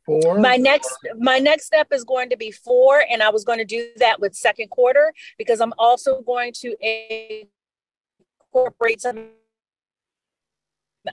four? 0.05 0.39
My 0.39 0.57
next 0.57 0.91
my 1.19 1.39
next 1.39 1.67
step 1.67 1.89
is 1.93 2.05
going 2.05 2.31
to 2.31 2.37
be 2.37 2.51
four, 2.51 3.05
and 3.11 3.23
I 3.23 3.31
was 3.31 3.45
going 3.45 3.59
to 3.59 3.65
do 3.65 3.89
that 3.97 4.21
with 4.21 4.35
second 4.35 4.69
quarter 4.71 5.13
because 5.39 5.61
I'm 5.61 5.73
also 5.79 6.23
going 6.23 6.53
to 6.61 7.47
incorporate 8.53 9.01
some. 9.01 9.31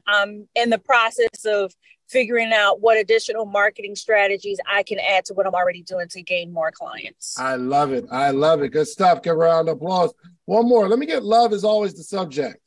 I'm 0.05 0.47
in 0.55 0.69
the 0.69 0.79
process 0.79 1.45
of 1.45 1.73
figuring 2.09 2.51
out 2.53 2.81
what 2.81 2.97
additional 2.97 3.45
marketing 3.45 3.95
strategies 3.95 4.59
I 4.69 4.83
can 4.83 4.99
add 4.99 5.25
to 5.25 5.33
what 5.33 5.45
I'm 5.45 5.53
already 5.53 5.83
doing 5.83 6.07
to 6.09 6.21
gain 6.21 6.53
more 6.53 6.71
clients. 6.71 7.37
I 7.37 7.55
love 7.55 7.91
it. 7.91 8.05
I 8.11 8.31
love 8.31 8.61
it. 8.61 8.69
Good 8.69 8.87
stuff. 8.87 9.21
Give 9.21 9.33
a 9.33 9.37
round 9.37 9.69
of 9.69 9.77
applause. 9.77 10.13
One 10.45 10.67
more. 10.67 10.87
Let 10.87 10.99
me 10.99 11.05
get 11.05 11.23
love 11.23 11.53
is 11.53 11.63
always 11.63 11.93
the 11.93 12.03
subject. 12.03 12.61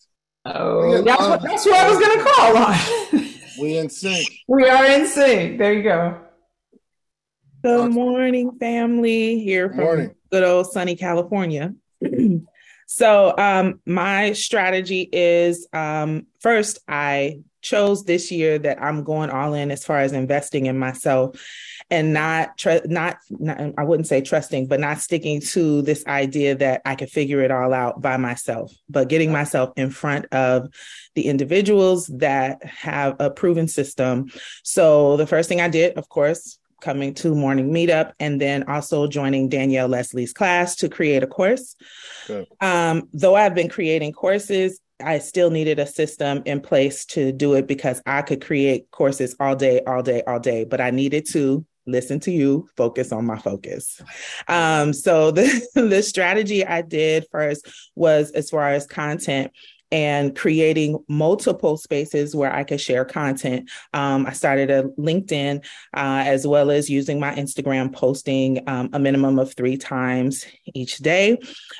Oh, 0.44 1.02
that's, 1.02 1.20
um, 1.20 1.30
what, 1.30 1.42
that's 1.42 1.64
who 1.64 1.74
I 1.74 1.88
was 1.88 1.98
going 1.98 2.18
to 2.18 2.24
call 2.24 2.56
on. 2.56 3.26
We 3.60 3.76
in 3.76 3.90
sync. 3.90 4.26
we 4.48 4.64
are 4.68 4.86
in 4.86 5.06
sync. 5.06 5.58
There 5.58 5.72
you 5.74 5.82
go. 5.82 6.18
Good 7.62 7.92
morning, 7.92 8.52
family. 8.58 9.40
Here 9.40 9.68
from 9.68 9.80
Morning. 9.80 10.14
good 10.32 10.44
old 10.44 10.68
sunny 10.72 10.96
California. 10.96 11.74
so, 12.86 13.34
um, 13.36 13.80
my 13.84 14.32
strategy 14.32 15.06
is 15.12 15.68
um, 15.74 16.26
first, 16.40 16.78
I 16.88 17.40
chose 17.62 18.04
this 18.04 18.30
year 18.30 18.58
that 18.58 18.82
I'm 18.82 19.04
going 19.04 19.30
all 19.30 19.54
in 19.54 19.70
as 19.70 19.84
far 19.84 19.98
as 19.98 20.12
investing 20.12 20.66
in 20.66 20.78
myself 20.78 21.36
and 21.90 22.12
not, 22.12 22.56
tr- 22.56 22.86
not, 22.86 23.18
not, 23.30 23.60
I 23.76 23.84
wouldn't 23.84 24.06
say 24.06 24.20
trusting, 24.20 24.68
but 24.68 24.80
not 24.80 24.98
sticking 24.98 25.40
to 25.40 25.82
this 25.82 26.06
idea 26.06 26.54
that 26.56 26.82
I 26.84 26.94
could 26.94 27.10
figure 27.10 27.40
it 27.40 27.50
all 27.50 27.72
out 27.72 28.00
by 28.00 28.16
myself, 28.16 28.72
but 28.88 29.08
getting 29.08 29.32
myself 29.32 29.72
in 29.76 29.90
front 29.90 30.26
of 30.26 30.68
the 31.14 31.26
individuals 31.26 32.06
that 32.06 32.64
have 32.64 33.16
a 33.18 33.30
proven 33.30 33.66
system. 33.66 34.30
So, 34.62 35.16
the 35.16 35.26
first 35.26 35.48
thing 35.48 35.60
I 35.60 35.68
did, 35.68 35.98
of 35.98 36.08
course, 36.08 36.58
coming 36.80 37.14
to 37.14 37.34
morning 37.34 37.70
meetup 37.70 38.12
and 38.18 38.40
then 38.40 38.64
also 38.64 39.06
joining 39.06 39.48
Danielle 39.48 39.88
Leslie's 39.88 40.32
class 40.32 40.76
to 40.76 40.88
create 40.88 41.22
a 41.22 41.26
course. 41.26 41.76
Um, 42.60 43.08
though 43.12 43.34
I've 43.34 43.54
been 43.54 43.68
creating 43.68 44.12
courses, 44.12 44.80
I 45.00 45.18
still 45.18 45.50
needed 45.50 45.78
a 45.78 45.86
system 45.86 46.42
in 46.46 46.60
place 46.60 47.04
to 47.06 47.32
do 47.32 47.54
it 47.54 47.66
because 47.66 48.02
I 48.06 48.22
could 48.22 48.44
create 48.44 48.90
courses 48.90 49.34
all 49.40 49.56
day, 49.56 49.80
all 49.86 50.02
day, 50.02 50.22
all 50.26 50.40
day, 50.40 50.64
but 50.64 50.80
I 50.80 50.90
needed 50.90 51.26
to 51.32 51.64
listen 51.86 52.20
to 52.20 52.30
you, 52.30 52.68
focus 52.76 53.12
on 53.12 53.24
my 53.26 53.38
focus. 53.38 54.00
Um, 54.48 54.92
so 54.92 55.30
the, 55.30 55.66
the 55.74 56.02
strategy 56.02 56.64
I 56.64 56.82
did 56.82 57.26
first 57.30 57.66
was 57.94 58.30
as 58.32 58.50
far 58.50 58.68
as 58.68 58.86
content 58.86 59.52
and 59.92 60.36
creating 60.36 61.02
multiple 61.08 61.76
spaces 61.76 62.34
where 62.34 62.52
I 62.52 62.64
could 62.64 62.80
share 62.80 63.04
content. 63.04 63.70
Um, 63.92 64.26
I 64.26 64.32
started 64.32 64.70
a 64.70 64.84
LinkedIn 64.98 65.64
uh, 65.94 66.22
as 66.26 66.46
well 66.46 66.70
as 66.70 66.88
using 66.88 67.18
my 67.18 67.34
Instagram, 67.34 67.92
posting 67.92 68.68
um, 68.68 68.90
a 68.92 68.98
minimum 68.98 69.38
of 69.38 69.54
three 69.54 69.76
times 69.76 70.44
each 70.74 70.98
day. 70.98 71.38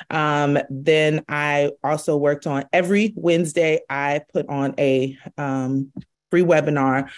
Um, 0.09 0.57
then 0.69 1.23
I 1.29 1.71
also 1.83 2.17
worked 2.17 2.47
on 2.47 2.65
every 2.73 3.13
Wednesday, 3.15 3.79
I 3.89 4.21
put 4.33 4.47
on 4.49 4.75
a 4.77 5.17
um, 5.37 5.91
free 6.29 6.43
webinar 6.43 7.09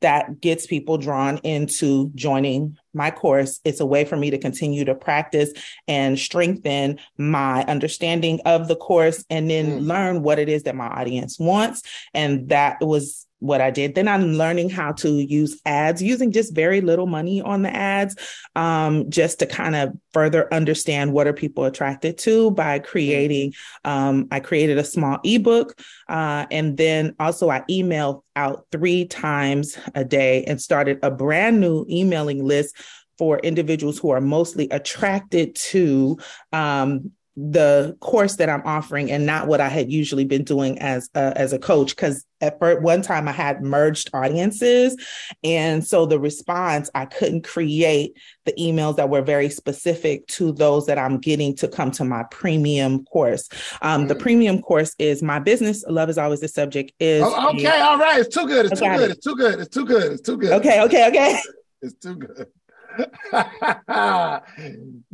that 0.00 0.40
gets 0.40 0.66
people 0.66 0.96
drawn 0.98 1.38
into 1.38 2.10
joining 2.14 2.78
my 2.94 3.10
course. 3.10 3.60
It's 3.64 3.80
a 3.80 3.86
way 3.86 4.04
for 4.04 4.16
me 4.16 4.30
to 4.30 4.38
continue 4.38 4.84
to 4.84 4.94
practice 4.94 5.50
and 5.88 6.18
strengthen 6.18 6.98
my 7.18 7.64
understanding 7.64 8.40
of 8.44 8.68
the 8.68 8.76
course 8.76 9.24
and 9.30 9.48
then 9.50 9.80
Mm. 9.80 9.86
learn 9.86 10.22
what 10.22 10.38
it 10.38 10.48
is 10.48 10.64
that 10.64 10.74
my 10.74 10.88
audience 10.88 11.38
wants. 11.38 11.82
And 12.14 12.48
that 12.48 12.80
was 12.80 13.26
what 13.42 13.60
I 13.60 13.70
did. 13.70 13.94
Then 13.94 14.06
I'm 14.06 14.34
learning 14.34 14.70
how 14.70 14.92
to 14.92 15.10
use 15.10 15.60
ads, 15.66 16.00
using 16.00 16.30
just 16.30 16.54
very 16.54 16.80
little 16.80 17.06
money 17.06 17.42
on 17.42 17.62
the 17.62 17.74
ads, 17.74 18.16
um, 18.54 19.10
just 19.10 19.40
to 19.40 19.46
kind 19.46 19.74
of 19.74 19.92
further 20.12 20.52
understand 20.54 21.12
what 21.12 21.26
are 21.26 21.32
people 21.32 21.64
attracted 21.64 22.18
to 22.18 22.52
by 22.52 22.78
creating. 22.78 23.52
Um, 23.84 24.28
I 24.30 24.38
created 24.40 24.78
a 24.78 24.84
small 24.84 25.18
ebook, 25.24 25.78
uh, 26.08 26.46
and 26.50 26.76
then 26.76 27.16
also 27.18 27.50
I 27.50 27.62
emailed 27.68 28.22
out 28.36 28.66
three 28.70 29.06
times 29.06 29.76
a 29.94 30.04
day 30.04 30.44
and 30.44 30.60
started 30.60 31.00
a 31.02 31.10
brand 31.10 31.60
new 31.60 31.84
emailing 31.90 32.44
list 32.44 32.76
for 33.18 33.38
individuals 33.40 33.98
who 33.98 34.10
are 34.10 34.20
mostly 34.20 34.68
attracted 34.70 35.54
to 35.54 36.16
um, 36.52 37.10
the 37.36 37.96
course 38.00 38.36
that 38.36 38.50
I'm 38.50 38.62
offering 38.66 39.10
and 39.10 39.24
not 39.24 39.46
what 39.46 39.60
I 39.60 39.68
had 39.68 39.90
usually 39.90 40.24
been 40.24 40.44
doing 40.44 40.78
as 40.80 41.08
a, 41.14 41.32
as 41.36 41.52
a 41.52 41.58
coach. 41.58 41.96
Because 41.96 42.26
at 42.42 42.58
first, 42.58 42.82
one 42.82 43.00
time 43.02 43.26
I 43.28 43.32
had 43.32 43.62
merged 43.62 44.10
audiences, 44.12 44.96
and 45.42 45.86
so 45.86 46.04
the 46.06 46.18
response 46.18 46.90
I 46.94 47.06
couldn't 47.06 47.44
create 47.44 48.16
the 48.44 48.52
emails 48.54 48.96
that 48.96 49.08
were 49.08 49.22
very 49.22 49.48
specific 49.48 50.26
to 50.26 50.52
those 50.52 50.86
that 50.86 50.98
I'm 50.98 51.18
getting 51.18 51.54
to 51.56 51.68
come 51.68 51.90
to 51.92 52.04
my 52.04 52.24
premium 52.30 53.04
course. 53.06 53.48
Um, 53.80 54.08
The 54.08 54.14
Mm. 54.16 54.20
premium 54.20 54.62
course 54.62 54.94
is 54.98 55.22
my 55.22 55.38
business. 55.38 55.84
Love 55.88 56.10
is 56.10 56.18
always 56.18 56.40
the 56.40 56.48
subject. 56.48 56.92
Is 57.00 57.22
Oh, 57.24 57.50
okay, 57.54 57.80
all 57.80 57.96
right. 57.98 58.20
It's 58.20 58.34
too 58.34 58.46
good. 58.46 58.66
It's 58.66 58.78
too 58.80 58.86
good. 58.86 59.10
it. 59.10 59.10
It's 59.12 59.24
too 59.24 59.36
good. 59.36 59.60
It's 59.60 59.68
too 59.74 59.86
good. 59.86 60.12
It's 60.12 60.22
too 60.22 60.36
good. 60.36 60.52
okay, 60.52 60.82
okay, 60.82 61.08
okay. 61.08 61.38
It's 61.80 61.94
too 61.94 62.16
good. 62.16 62.46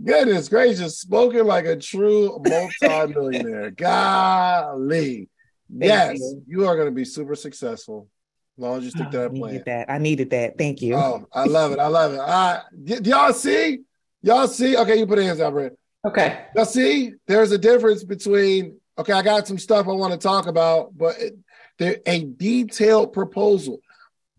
Goodness 0.05 0.49
gracious, 0.49 0.99
spoken 0.99 1.47
like 1.47 1.67
a 1.67 1.77
true 1.77 2.41
multimillionaire. 2.47 3.71
Golly. 3.73 5.29
yes, 5.71 6.19
you. 6.19 6.43
you. 6.47 6.67
are 6.67 6.77
going 6.77 6.89
to 6.89 6.95
be 6.95 7.05
super 7.05 7.35
successful 7.35 8.09
as 8.57 8.63
long 8.63 8.79
as 8.79 8.85
you 8.85 8.91
stick 8.91 9.11
to 9.11 9.19
Oh, 9.19 9.21
that 9.23 9.27
I 9.27 9.39
plan. 9.39 9.53
needed 9.53 9.65
that. 9.67 9.91
I 9.91 9.99
needed 9.99 10.31
that. 10.31 10.59
Thank 10.59 10.83
you. 10.83 10.95
Oh, 10.97 11.27
I 11.33 11.45
love 11.45 11.73
it. 11.73 11.79
I 11.79 11.87
love 11.89 12.13
it. 12.15 12.21
All 12.21 12.27
right. 12.27 12.63
Y- 12.73 13.01
y'all 13.05 13.33
see? 13.33 13.81
Y'all 14.23 14.49
see? 14.49 14.77
Okay, 14.77 14.99
you 14.99 15.07
put 15.07 15.19
your 15.19 15.27
hands 15.27 15.41
out, 15.41 15.53
Brett. 15.53 15.73
Okay. 16.07 16.45
Now, 16.55 16.65
see, 16.65 17.13
there's 17.27 17.53
a 17.53 17.59
difference 17.59 18.05
between, 18.05 18.79
okay, 18.97 19.13
I 19.13 19.23
got 19.23 19.47
some 19.47 19.59
stuff 19.59 19.87
I 19.89 19.93
want 19.93 20.13
to 20.13 20.19
talk 20.19 20.47
about, 20.47 20.97
but 20.97 21.19
it, 21.19 21.37
there 21.79 21.99
a 22.07 22.25
detailed 22.25 23.13
proposal. 23.13 23.81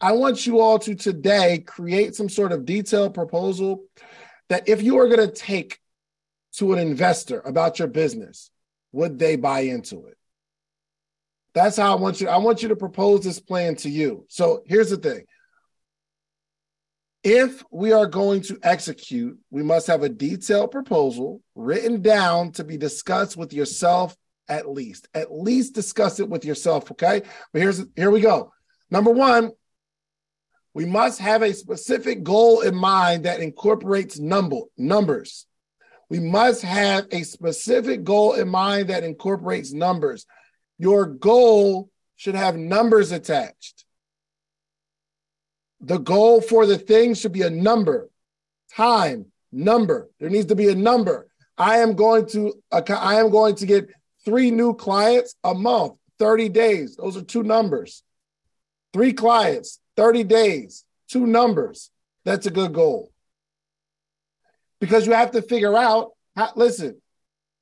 I 0.01 0.13
want 0.13 0.45
you 0.45 0.59
all 0.59 0.79
to 0.79 0.95
today 0.95 1.59
create 1.59 2.15
some 2.15 2.29
sort 2.29 2.51
of 2.51 2.65
detailed 2.65 3.13
proposal 3.13 3.83
that 4.47 4.69
if 4.69 4.81
you 4.81 4.99
are 4.99 5.07
going 5.07 5.27
to 5.27 5.33
take 5.33 5.79
to 6.53 6.73
an 6.73 6.79
investor 6.79 7.41
about 7.41 7.79
your 7.79 7.87
business, 7.87 8.49
would 8.91 9.19
they 9.19 9.35
buy 9.35 9.61
into 9.61 10.05
it? 10.07 10.17
That's 11.53 11.77
how 11.77 11.95
I 11.95 11.99
want 11.99 12.21
you. 12.21 12.29
I 12.29 12.37
want 12.37 12.61
you 12.61 12.69
to 12.69 12.75
propose 12.75 13.23
this 13.23 13.39
plan 13.39 13.75
to 13.77 13.89
you. 13.89 14.25
So 14.29 14.63
here's 14.65 14.89
the 14.89 14.97
thing. 14.97 15.25
If 17.23 17.63
we 17.69 17.91
are 17.91 18.07
going 18.07 18.41
to 18.43 18.57
execute, 18.63 19.37
we 19.51 19.61
must 19.61 19.87
have 19.87 20.03
a 20.03 20.09
detailed 20.09 20.71
proposal 20.71 21.41
written 21.55 22.01
down 22.01 22.53
to 22.53 22.63
be 22.63 22.77
discussed 22.77 23.35
with 23.35 23.51
yourself 23.51 24.15
at 24.47 24.69
least. 24.69 25.07
At 25.13 25.31
least 25.31 25.75
discuss 25.75 26.19
it 26.19 26.29
with 26.29 26.45
yourself, 26.45 26.89
okay? 26.91 27.21
But 27.51 27.61
here's 27.61 27.83
here 27.95 28.09
we 28.09 28.21
go. 28.21 28.53
Number 28.89 29.11
1, 29.11 29.51
we 30.73 30.85
must 30.85 31.19
have 31.19 31.41
a 31.41 31.53
specific 31.53 32.23
goal 32.23 32.61
in 32.61 32.75
mind 32.75 33.25
that 33.25 33.39
incorporates 33.39 34.19
number 34.19 34.59
numbers. 34.77 35.45
We 36.09 36.19
must 36.19 36.61
have 36.63 37.07
a 37.11 37.23
specific 37.23 38.03
goal 38.03 38.33
in 38.33 38.49
mind 38.49 38.89
that 38.89 39.03
incorporates 39.03 39.73
numbers. 39.73 40.25
Your 40.77 41.05
goal 41.05 41.89
should 42.15 42.35
have 42.35 42.55
numbers 42.55 43.11
attached. 43.11 43.85
The 45.81 45.97
goal 45.97 46.41
for 46.41 46.65
the 46.65 46.77
thing 46.77 47.13
should 47.13 47.31
be 47.31 47.43
a 47.43 47.49
number, 47.49 48.09
time, 48.75 49.27
number. 49.51 50.09
There 50.19 50.29
needs 50.29 50.47
to 50.47 50.55
be 50.55 50.69
a 50.69 50.75
number. 50.75 51.27
I 51.57 51.77
am 51.77 51.93
going 51.93 52.25
to 52.29 52.53
I 52.71 53.15
am 53.15 53.29
going 53.29 53.55
to 53.55 53.65
get 53.65 53.89
three 54.25 54.51
new 54.51 54.73
clients 54.73 55.35
a 55.43 55.53
month, 55.53 55.93
30 56.19 56.49
days. 56.49 56.95
Those 56.95 57.17
are 57.17 57.21
two 57.21 57.43
numbers. 57.43 58.03
Three 58.93 59.13
clients, 59.13 59.79
30 59.99 60.23
days, 60.23 60.85
two 61.09 61.27
numbers. 61.27 61.91
That's 62.23 62.45
a 62.45 62.51
good 62.51 62.73
goal. 62.73 63.11
Because 64.79 65.05
you 65.05 65.11
have 65.11 65.31
to 65.31 65.41
figure 65.41 65.75
out 65.75 66.11
how, 66.37 66.53
listen, 66.55 67.01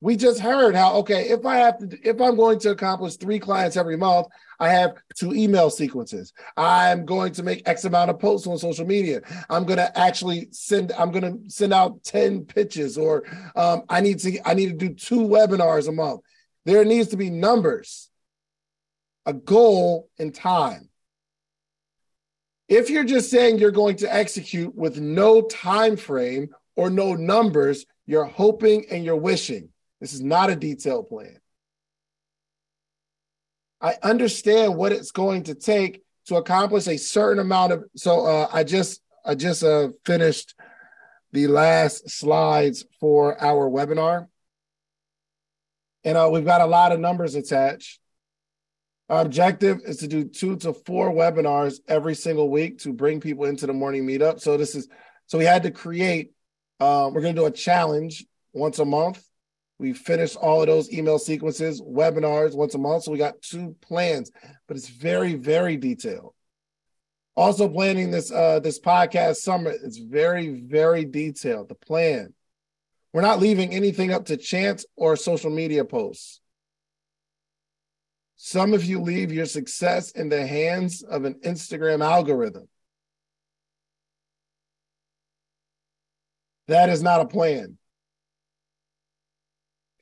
we 0.02 0.16
just 0.16 0.40
heard 0.40 0.76
how 0.76 0.98
okay, 0.98 1.30
if 1.30 1.44
I 1.48 1.58
have 1.58 1.80
to 1.80 1.98
if 2.08 2.22
I'm 2.22 2.36
going 2.36 2.60
to 2.60 2.70
accomplish 2.70 3.16
three 3.16 3.40
clients 3.40 3.76
every 3.76 3.98
month, 3.98 4.28
I 4.60 4.70
have 4.70 4.98
two 5.16 5.34
email 5.34 5.72
sequences. 5.72 6.32
I'm 6.56 7.08
going 7.08 7.34
to 7.34 7.42
make 7.42 7.68
X 7.68 7.86
amount 7.86 8.12
of 8.12 8.20
posts 8.20 8.46
on 8.46 8.60
social 8.60 8.86
media. 8.86 9.22
I'm 9.50 9.66
going 9.66 9.80
to 9.80 9.98
actually 9.98 10.50
send. 10.52 10.92
I'm 10.92 11.10
going 11.12 11.24
to 11.24 11.50
send 11.50 11.74
out 11.74 12.04
ten 12.04 12.46
pitches, 12.46 13.00
or 13.00 13.24
um, 13.56 13.82
I 13.90 14.02
need 14.02 14.20
to. 14.20 14.40
I 14.48 14.54
need 14.54 14.68
to 14.68 14.88
do 14.88 14.94
two 14.94 15.22
webinars 15.22 15.88
a 15.88 15.92
month. 15.92 16.22
There 16.66 16.86
needs 16.86 17.08
to 17.10 17.18
be 17.18 17.32
numbers, 17.32 18.12
a 19.26 19.34
goal, 19.34 20.10
and 20.20 20.36
time. 20.36 20.90
If 22.68 22.90
you're 22.90 23.06
just 23.06 23.32
saying 23.32 23.60
you're 23.60 23.72
going 23.72 23.96
to 23.98 24.14
execute 24.14 24.76
with 24.76 25.00
no 25.00 25.42
time 25.42 25.96
frame 25.96 26.50
or 26.76 26.90
no 26.90 27.14
numbers, 27.14 27.86
you're 28.06 28.26
hoping 28.26 28.86
and 28.92 29.06
you're 29.06 29.16
wishing. 29.16 29.70
This 30.02 30.14
is 30.14 30.22
not 30.22 30.50
a 30.50 30.56
detailed 30.56 31.08
plan. 31.08 31.40
I 33.80 33.96
understand 34.04 34.76
what 34.76 34.92
it's 34.92 35.12
going 35.12 35.44
to 35.44 35.56
take 35.56 36.02
to 36.26 36.36
accomplish 36.36 36.88
a 36.88 36.98
certain 36.98 37.40
amount 37.40 37.72
of. 37.72 37.84
So 37.96 38.26
uh, 38.26 38.48
I 38.52 38.64
just 38.64 39.02
I 39.24 39.36
just 39.36 39.64
uh, 39.64 39.90
finished 40.06 40.56
the 41.32 41.48
last 41.48 42.10
slides 42.10 42.86
for 43.00 43.42
our 43.42 43.70
webinar, 43.70 44.28
and 46.04 46.18
uh, 46.18 46.30
we've 46.32 46.46
got 46.46 46.62
a 46.62 46.66
lot 46.66 46.92
of 46.92 47.00
numbers 47.00 47.36
attached. 47.36 48.00
Our 49.10 49.22
objective 49.22 49.80
is 49.86 49.98
to 49.98 50.08
do 50.08 50.26
two 50.26 50.58
to 50.58 50.74
four 50.74 51.12
webinars 51.12 51.80
every 51.88 52.14
single 52.14 52.50
week 52.50 52.80
to 52.80 52.92
bring 52.92 53.22
people 53.22 53.46
into 53.46 53.66
the 53.66 53.74
morning 53.74 54.06
meetup. 54.06 54.42
So 54.42 54.58
this 54.58 54.76
is 54.76 54.90
so 55.28 55.38
we 55.38 55.46
had 55.46 55.64
to 55.64 55.72
create. 55.72 56.32
Um, 56.80 57.14
we're 57.14 57.22
going 57.22 57.36
to 57.36 57.42
do 57.42 57.48
a 57.48 57.52
challenge 57.52 58.26
once 58.54 58.80
a 58.80 58.86
month. 58.86 59.24
We 59.80 59.94
finished 59.94 60.36
all 60.36 60.62
of 60.62 60.68
those 60.68 60.92
email 60.92 61.20
sequences, 61.20 61.82
webinars 61.82 62.56
once 62.56 62.76
a 62.76 62.80
month. 62.80 63.04
So 63.04 63.12
we 63.12 63.18
got 63.18 63.42
two 63.42 63.76
plans, 63.82 64.32
but 64.68 64.76
it's 64.76 64.90
very, 64.90 65.36
very 65.36 65.78
detailed. 65.78 66.34
Also 67.36 67.70
planning 67.70 68.10
this 68.12 68.32
uh, 68.32 68.60
this 68.60 68.80
podcast 68.80 69.38
summit. 69.38 69.78
It's 69.84 70.00
very, 70.00 70.62
very 70.62 71.06
detailed. 71.06 71.70
The 71.70 71.76
plan. 71.76 72.34
We're 73.14 73.22
not 73.22 73.40
leaving 73.40 73.74
anything 73.74 74.12
up 74.12 74.26
to 74.26 74.38
chance 74.38 74.86
or 74.96 75.16
social 75.16 75.50
media 75.50 75.86
posts. 75.86 76.42
Some 78.38 78.76
of 78.76 78.86
you 78.86 79.02
leave 79.02 79.34
your 79.34 79.48
success 79.48 80.12
in 80.12 80.30
the 80.30 80.46
hands 80.46 81.02
of 81.02 81.26
an 81.26 81.36
Instagram 81.44 82.06
algorithm. 82.06 82.68
That 86.68 86.90
is 86.90 87.02
not 87.02 87.22
a 87.22 87.26
plan. 87.26 87.78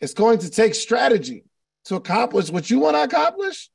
It's 0.02 0.13
going 0.13 0.39
to 0.39 0.50
take 0.50 0.76
strategy 0.76 1.45
to 1.86 1.95
accomplish 1.95 2.50
what 2.50 2.69
you 2.69 2.80
want 2.80 2.98
to 2.98 3.04
accomplish. 3.04 3.69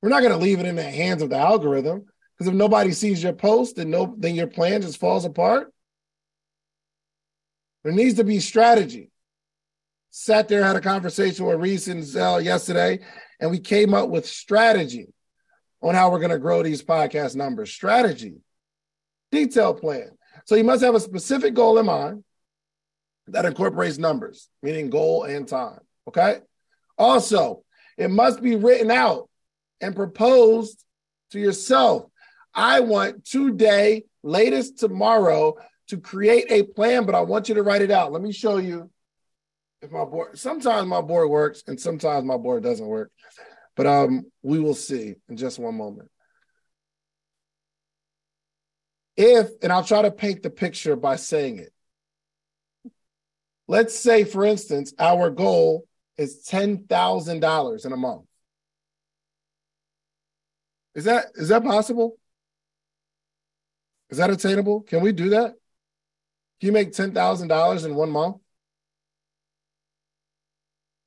We're 0.00 0.08
not 0.08 0.20
going 0.20 0.32
to 0.32 0.38
leave 0.38 0.60
it 0.60 0.66
in 0.66 0.76
the 0.76 0.82
hands 0.82 1.20
of 1.20 1.28
the 1.28 1.36
algorithm 1.36 2.06
because 2.36 2.48
if 2.48 2.54
nobody 2.54 2.92
sees 2.92 3.22
your 3.22 3.32
post, 3.34 3.76
then 3.76 3.90
no, 3.90 4.14
then 4.18 4.34
your 4.34 4.46
plan 4.46 4.80
just 4.80 4.98
falls 4.98 5.26
apart. 5.26 5.72
There 7.82 7.92
needs 7.92 8.14
to 8.14 8.24
be 8.24 8.40
strategy 8.40 9.10
sat 10.16 10.46
there, 10.46 10.62
had 10.62 10.76
a 10.76 10.80
conversation 10.80 11.44
with 11.44 11.58
Reese 11.58 11.88
and 11.88 12.04
Zell 12.04 12.40
yesterday, 12.40 13.00
and 13.40 13.50
we 13.50 13.58
came 13.58 13.92
up 13.92 14.10
with 14.10 14.24
strategy 14.24 15.12
on 15.82 15.96
how 15.96 16.08
we're 16.08 16.20
going 16.20 16.30
to 16.30 16.38
grow 16.38 16.62
these 16.62 16.84
podcast 16.84 17.34
numbers. 17.34 17.72
Strategy, 17.72 18.36
detailed 19.32 19.80
plan. 19.80 20.10
So 20.44 20.54
you 20.54 20.62
must 20.62 20.84
have 20.84 20.94
a 20.94 21.00
specific 21.00 21.54
goal 21.54 21.78
in 21.78 21.86
mind 21.86 22.22
that 23.26 23.44
incorporates 23.44 23.98
numbers, 23.98 24.48
meaning 24.62 24.88
goal 24.88 25.24
and 25.24 25.48
time. 25.48 25.80
Okay. 26.06 26.38
Also, 26.96 27.64
it 27.98 28.08
must 28.08 28.40
be 28.40 28.54
written 28.54 28.92
out 28.92 29.28
and 29.80 29.96
proposed 29.96 30.84
to 31.32 31.40
yourself. 31.40 32.04
I 32.54 32.80
want 32.80 33.24
today, 33.24 34.04
latest 34.22 34.78
tomorrow, 34.78 35.56
to 35.88 35.98
create 35.98 36.46
a 36.50 36.62
plan, 36.62 37.04
but 37.04 37.16
I 37.16 37.22
want 37.22 37.48
you 37.48 37.56
to 37.56 37.64
write 37.64 37.82
it 37.82 37.90
out. 37.90 38.12
Let 38.12 38.22
me 38.22 38.30
show 38.30 38.58
you 38.58 38.90
if 39.84 39.90
my 39.90 40.04
board 40.04 40.38
sometimes 40.38 40.88
my 40.88 41.02
board 41.02 41.28
works 41.28 41.62
and 41.66 41.78
sometimes 41.78 42.24
my 42.24 42.36
board 42.36 42.62
doesn't 42.62 42.86
work. 42.86 43.12
But 43.76 43.86
um 43.86 44.24
we 44.42 44.58
will 44.58 44.74
see 44.74 45.14
in 45.28 45.36
just 45.36 45.58
one 45.58 45.76
moment. 45.76 46.10
If 49.16 49.50
and 49.62 49.70
i'll 49.72 49.84
try 49.84 50.02
to 50.02 50.10
paint 50.10 50.42
the 50.42 50.50
picture 50.50 50.96
by 50.96 51.16
saying 51.16 51.58
it. 51.58 51.72
Let's 53.68 53.96
say 53.98 54.24
for 54.24 54.44
instance 54.44 54.94
our 54.98 55.30
goal 55.30 55.86
is 56.16 56.46
$10000 56.48 57.86
in 57.86 57.92
a 57.92 57.96
month. 57.96 58.22
Is 60.94 61.04
that 61.04 61.26
is 61.34 61.48
that 61.48 61.62
possible? 61.62 62.16
Is 64.10 64.18
that 64.18 64.30
attainable? 64.30 64.82
Can 64.82 65.02
we 65.02 65.12
do 65.12 65.30
that? 65.30 65.54
Can 66.60 66.68
you 66.68 66.72
make 66.72 66.92
$10000 66.92 67.84
in 67.84 67.94
one 67.94 68.10
month 68.10 68.36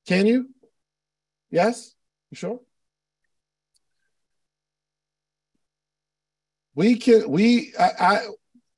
can 0.08 0.26
you? 0.26 0.50
Yes? 1.52 1.94
You 2.32 2.38
sure? 2.38 2.60
We 6.76 6.96
can 6.96 7.30
we 7.30 7.74
I, 7.78 7.90
I 8.00 8.28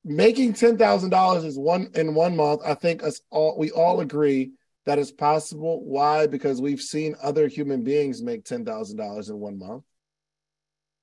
making 0.03 0.53
ten 0.53 0.77
thousand 0.77 1.09
dollars 1.09 1.43
is 1.43 1.57
one 1.57 1.91
in 1.95 2.15
one 2.15 2.35
month. 2.35 2.61
I 2.65 2.73
think 2.73 3.03
us 3.03 3.21
all 3.29 3.57
we 3.57 3.71
all 3.71 3.99
agree 3.99 4.51
that 4.85 4.99
is 4.99 5.11
possible. 5.11 5.83
Why? 5.83 6.25
Because 6.25 6.61
we've 6.61 6.81
seen 6.81 7.15
other 7.21 7.47
human 7.47 7.83
beings 7.83 8.21
make 8.21 8.45
ten 8.45 8.65
thousand 8.65 8.97
dollars 8.97 9.29
in 9.29 9.37
one 9.37 9.59
month 9.59 9.83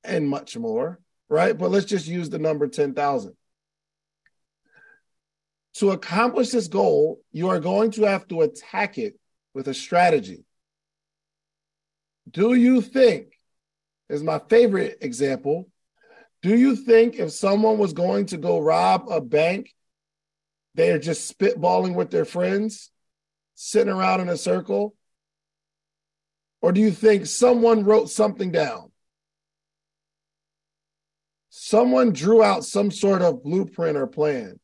and 0.05 0.29
much 0.29 0.57
more, 0.57 1.01
right? 1.29 1.57
But 1.57 1.71
let's 1.71 1.87
just 1.87 2.07
use 2.07 2.31
the 2.31 2.39
number 2.39 2.67
ten 2.67 2.95
thousand. 2.95 3.35
To 5.75 5.91
accomplish 5.91 6.49
this 6.49 6.69
goal, 6.69 7.21
you 7.33 7.51
are 7.51 7.61
going 7.61 7.91
to 7.93 8.05
have 8.05 8.27
to 8.29 8.41
attack 8.41 8.97
it 8.97 9.21
with 9.57 9.69
a 9.69 9.75
strategy. 9.75 10.45
Do 12.31 12.53
you 12.53 12.83
think, 12.83 13.29
is 14.11 14.23
my 14.23 14.39
favorite 14.51 14.99
example, 15.01 15.71
do 16.43 16.55
you 16.55 16.77
think 16.77 17.15
if 17.15 17.33
someone 17.33 17.79
was 17.79 17.95
going 17.95 18.27
to 18.27 18.37
go 18.37 18.61
rob 18.61 19.07
a 19.11 19.19
bank, 19.19 19.75
they 20.75 20.91
are 20.91 20.99
just 20.99 21.35
spitballing 21.37 21.95
with 21.95 22.11
their 22.11 22.27
friends, 22.27 22.91
sitting 23.55 23.93
around 23.93 24.21
in 24.21 24.29
a 24.29 24.37
circle? 24.37 24.95
Or 26.61 26.71
do 26.71 26.83
you 26.83 26.91
think 26.91 27.25
someone 27.25 27.83
wrote 27.87 28.11
something 28.11 28.53
down? 28.53 28.93
Someone 31.49 32.13
drew 32.13 32.43
out 32.43 32.67
some 32.67 32.91
sort 32.91 33.23
of 33.23 33.43
blueprint 33.43 33.97
or 33.97 34.07
plan 34.07 34.61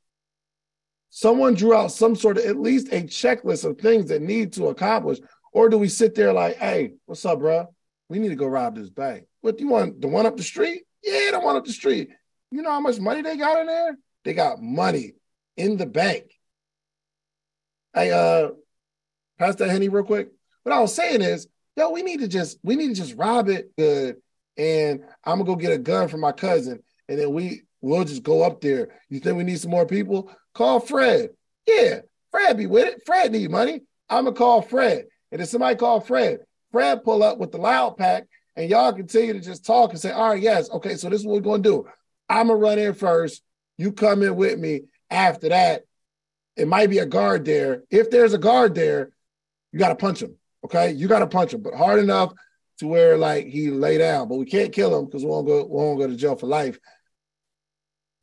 someone 1.14 1.52
drew 1.52 1.74
out 1.74 1.92
some 1.92 2.16
sort 2.16 2.38
of 2.38 2.46
at 2.46 2.58
least 2.58 2.88
a 2.88 3.02
checklist 3.02 3.68
of 3.68 3.78
things 3.78 4.08
that 4.08 4.22
need 4.22 4.50
to 4.50 4.68
accomplish. 4.68 5.18
Or 5.52 5.68
do 5.68 5.76
we 5.76 5.88
sit 5.88 6.14
there 6.14 6.32
like 6.32 6.56
hey 6.56 6.94
what's 7.04 7.24
up 7.26 7.38
bro 7.38 7.68
we 8.08 8.18
need 8.18 8.30
to 8.30 8.34
go 8.34 8.46
rob 8.46 8.76
this 8.76 8.88
bank. 8.88 9.26
What 9.42 9.58
do 9.58 9.64
you 9.64 9.70
want 9.70 10.00
the 10.00 10.08
one 10.08 10.26
up 10.26 10.36
the 10.38 10.42
street? 10.42 10.84
Yeah 11.04 11.32
the 11.32 11.40
one 11.40 11.54
up 11.54 11.66
the 11.66 11.72
street. 11.72 12.08
You 12.50 12.62
know 12.62 12.70
how 12.70 12.80
much 12.80 12.98
money 12.98 13.20
they 13.20 13.36
got 13.36 13.60
in 13.60 13.66
there? 13.66 13.98
They 14.24 14.32
got 14.32 14.62
money 14.62 15.12
in 15.58 15.76
the 15.76 15.84
bank. 15.84 16.32
Hey 17.94 18.10
uh 18.10 18.52
pass 19.38 19.56
that 19.56 19.68
henny 19.68 19.90
real 19.90 20.04
quick. 20.04 20.30
What 20.62 20.74
i 20.74 20.80
was 20.80 20.94
saying 20.94 21.20
is 21.20 21.46
yo 21.76 21.90
we 21.90 22.02
need 22.02 22.20
to 22.20 22.28
just 22.28 22.58
we 22.62 22.74
need 22.74 22.88
to 22.88 22.94
just 22.94 23.16
rob 23.16 23.50
it 23.50 23.70
good. 23.76 24.16
And 24.56 25.04
i'm 25.24 25.36
gonna 25.38 25.44
go 25.44 25.56
get 25.56 25.72
a 25.72 25.78
gun 25.78 26.08
for 26.08 26.16
my 26.16 26.32
cousin. 26.32 26.82
And 27.06 27.18
then 27.18 27.34
we 27.34 27.64
we'll 27.82 28.04
just 28.04 28.22
go 28.22 28.42
up 28.42 28.62
there. 28.62 28.98
You 29.10 29.20
think 29.20 29.36
we 29.36 29.44
need 29.44 29.60
some 29.60 29.70
more 29.70 29.86
people 29.86 30.32
Call 30.54 30.80
Fred. 30.80 31.30
Yeah, 31.66 32.00
Fred 32.30 32.56
be 32.56 32.66
with 32.66 32.88
it. 32.88 33.02
Fred 33.06 33.32
need 33.32 33.50
money. 33.50 33.82
I'm 34.08 34.24
gonna 34.24 34.36
call 34.36 34.62
Fred. 34.62 35.06
And 35.30 35.40
if 35.40 35.48
somebody 35.48 35.76
call 35.76 36.00
Fred, 36.00 36.40
Fred 36.70 37.04
pull 37.04 37.22
up 37.22 37.38
with 37.38 37.52
the 37.52 37.58
loud 37.58 37.96
pack, 37.96 38.24
and 38.56 38.68
y'all 38.68 38.92
continue 38.92 39.32
to 39.32 39.40
just 39.40 39.64
talk 39.64 39.90
and 39.90 40.00
say, 40.00 40.10
all 40.10 40.30
right, 40.30 40.42
yes, 40.42 40.70
okay, 40.70 40.96
so 40.96 41.08
this 41.08 41.20
is 41.20 41.26
what 41.26 41.34
we're 41.34 41.40
gonna 41.40 41.62
do. 41.62 41.86
I'm 42.28 42.48
gonna 42.48 42.58
run 42.58 42.78
in 42.78 42.94
first. 42.94 43.42
You 43.78 43.92
come 43.92 44.22
in 44.22 44.36
with 44.36 44.58
me. 44.58 44.82
After 45.10 45.50
that, 45.50 45.84
it 46.56 46.68
might 46.68 46.90
be 46.90 46.98
a 46.98 47.06
guard 47.06 47.44
there. 47.44 47.82
If 47.90 48.10
there's 48.10 48.34
a 48.34 48.38
guard 48.38 48.74
there, 48.74 49.10
you 49.72 49.78
gotta 49.78 49.94
punch 49.94 50.22
him. 50.22 50.36
Okay, 50.64 50.92
you 50.92 51.08
gotta 51.08 51.26
punch 51.26 51.52
him, 51.52 51.62
but 51.62 51.74
hard 51.74 51.98
enough 51.98 52.32
to 52.78 52.86
where 52.86 53.16
like 53.16 53.46
he 53.46 53.70
lay 53.70 53.98
down. 53.98 54.28
But 54.28 54.36
we 54.36 54.44
can't 54.44 54.72
kill 54.72 54.98
him 54.98 55.06
because 55.06 55.22
we 55.22 55.30
won't 55.30 55.46
go 55.46 55.64
we 55.64 55.76
won't 55.76 55.98
go 55.98 56.06
to 56.06 56.16
jail 56.16 56.36
for 56.36 56.46
life. 56.46 56.78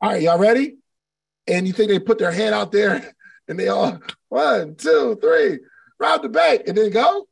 All 0.02 0.12
right, 0.12 0.22
y'all 0.22 0.40
ready? 0.40 0.78
And 1.50 1.68
you 1.68 1.74
think 1.74 1.90
they 1.90 2.00
put 2.00 2.20
their 2.20 2.32
hand 2.32 2.56
out 2.56 2.72
there 2.72 3.14
and 3.48 3.60
they 3.60 3.68
all 3.68 4.00
one, 4.30 4.76
two, 4.76 5.18
three, 5.22 5.60
rob 6.00 6.22
the 6.22 6.30
bank 6.30 6.64
and 6.68 6.78
then 6.78 6.92
go? 6.92 7.28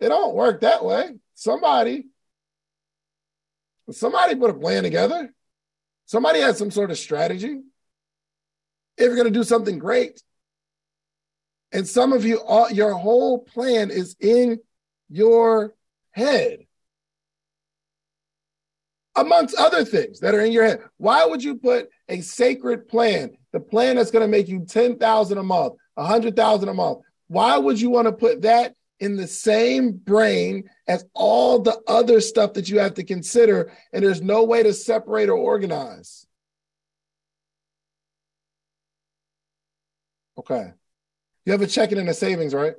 It 0.00 0.08
don't 0.08 0.34
work 0.34 0.60
that 0.62 0.84
way. 0.84 1.10
Somebody, 1.34 2.06
somebody 3.90 4.34
put 4.34 4.50
a 4.50 4.54
plan 4.54 4.82
together. 4.82 5.32
Somebody 6.06 6.40
has 6.40 6.56
some 6.56 6.70
sort 6.70 6.90
of 6.90 6.98
strategy. 6.98 7.60
If 8.96 9.12
you're 9.12 9.24
to 9.24 9.30
do 9.30 9.44
something 9.44 9.78
great, 9.78 10.22
and 11.70 11.86
some 11.86 12.12
of 12.12 12.24
you, 12.24 12.40
all, 12.40 12.70
your 12.70 12.94
whole 12.94 13.40
plan 13.40 13.90
is 13.90 14.16
in 14.20 14.58
your 15.10 15.74
head 16.12 16.66
amongst 19.20 19.56
other 19.56 19.84
things 19.84 20.20
that 20.20 20.34
are 20.34 20.40
in 20.40 20.52
your 20.52 20.64
head. 20.64 20.80
Why 20.96 21.24
would 21.24 21.42
you 21.42 21.56
put 21.56 21.88
a 22.08 22.20
sacred 22.20 22.88
plan, 22.88 23.36
the 23.52 23.60
plan 23.60 23.96
that's 23.96 24.10
going 24.10 24.24
to 24.24 24.30
make 24.30 24.48
you 24.48 24.64
10,000 24.64 25.38
a 25.38 25.42
month, 25.42 25.74
100,000 25.94 26.68
a 26.68 26.74
month? 26.74 26.98
Why 27.28 27.58
would 27.58 27.80
you 27.80 27.90
want 27.90 28.06
to 28.06 28.12
put 28.12 28.42
that 28.42 28.74
in 29.00 29.16
the 29.16 29.26
same 29.26 29.92
brain 29.92 30.68
as 30.88 31.04
all 31.14 31.60
the 31.60 31.80
other 31.86 32.20
stuff 32.20 32.54
that 32.54 32.68
you 32.68 32.78
have 32.78 32.94
to 32.94 33.04
consider 33.04 33.72
and 33.92 34.04
there's 34.04 34.22
no 34.22 34.44
way 34.44 34.62
to 34.62 34.72
separate 34.72 35.28
or 35.28 35.36
organize? 35.36 36.26
Okay. 40.38 40.72
You 41.44 41.52
have 41.52 41.62
a 41.62 41.66
checking 41.66 41.98
and 41.98 42.08
a 42.08 42.14
savings, 42.14 42.54
right? 42.54 42.74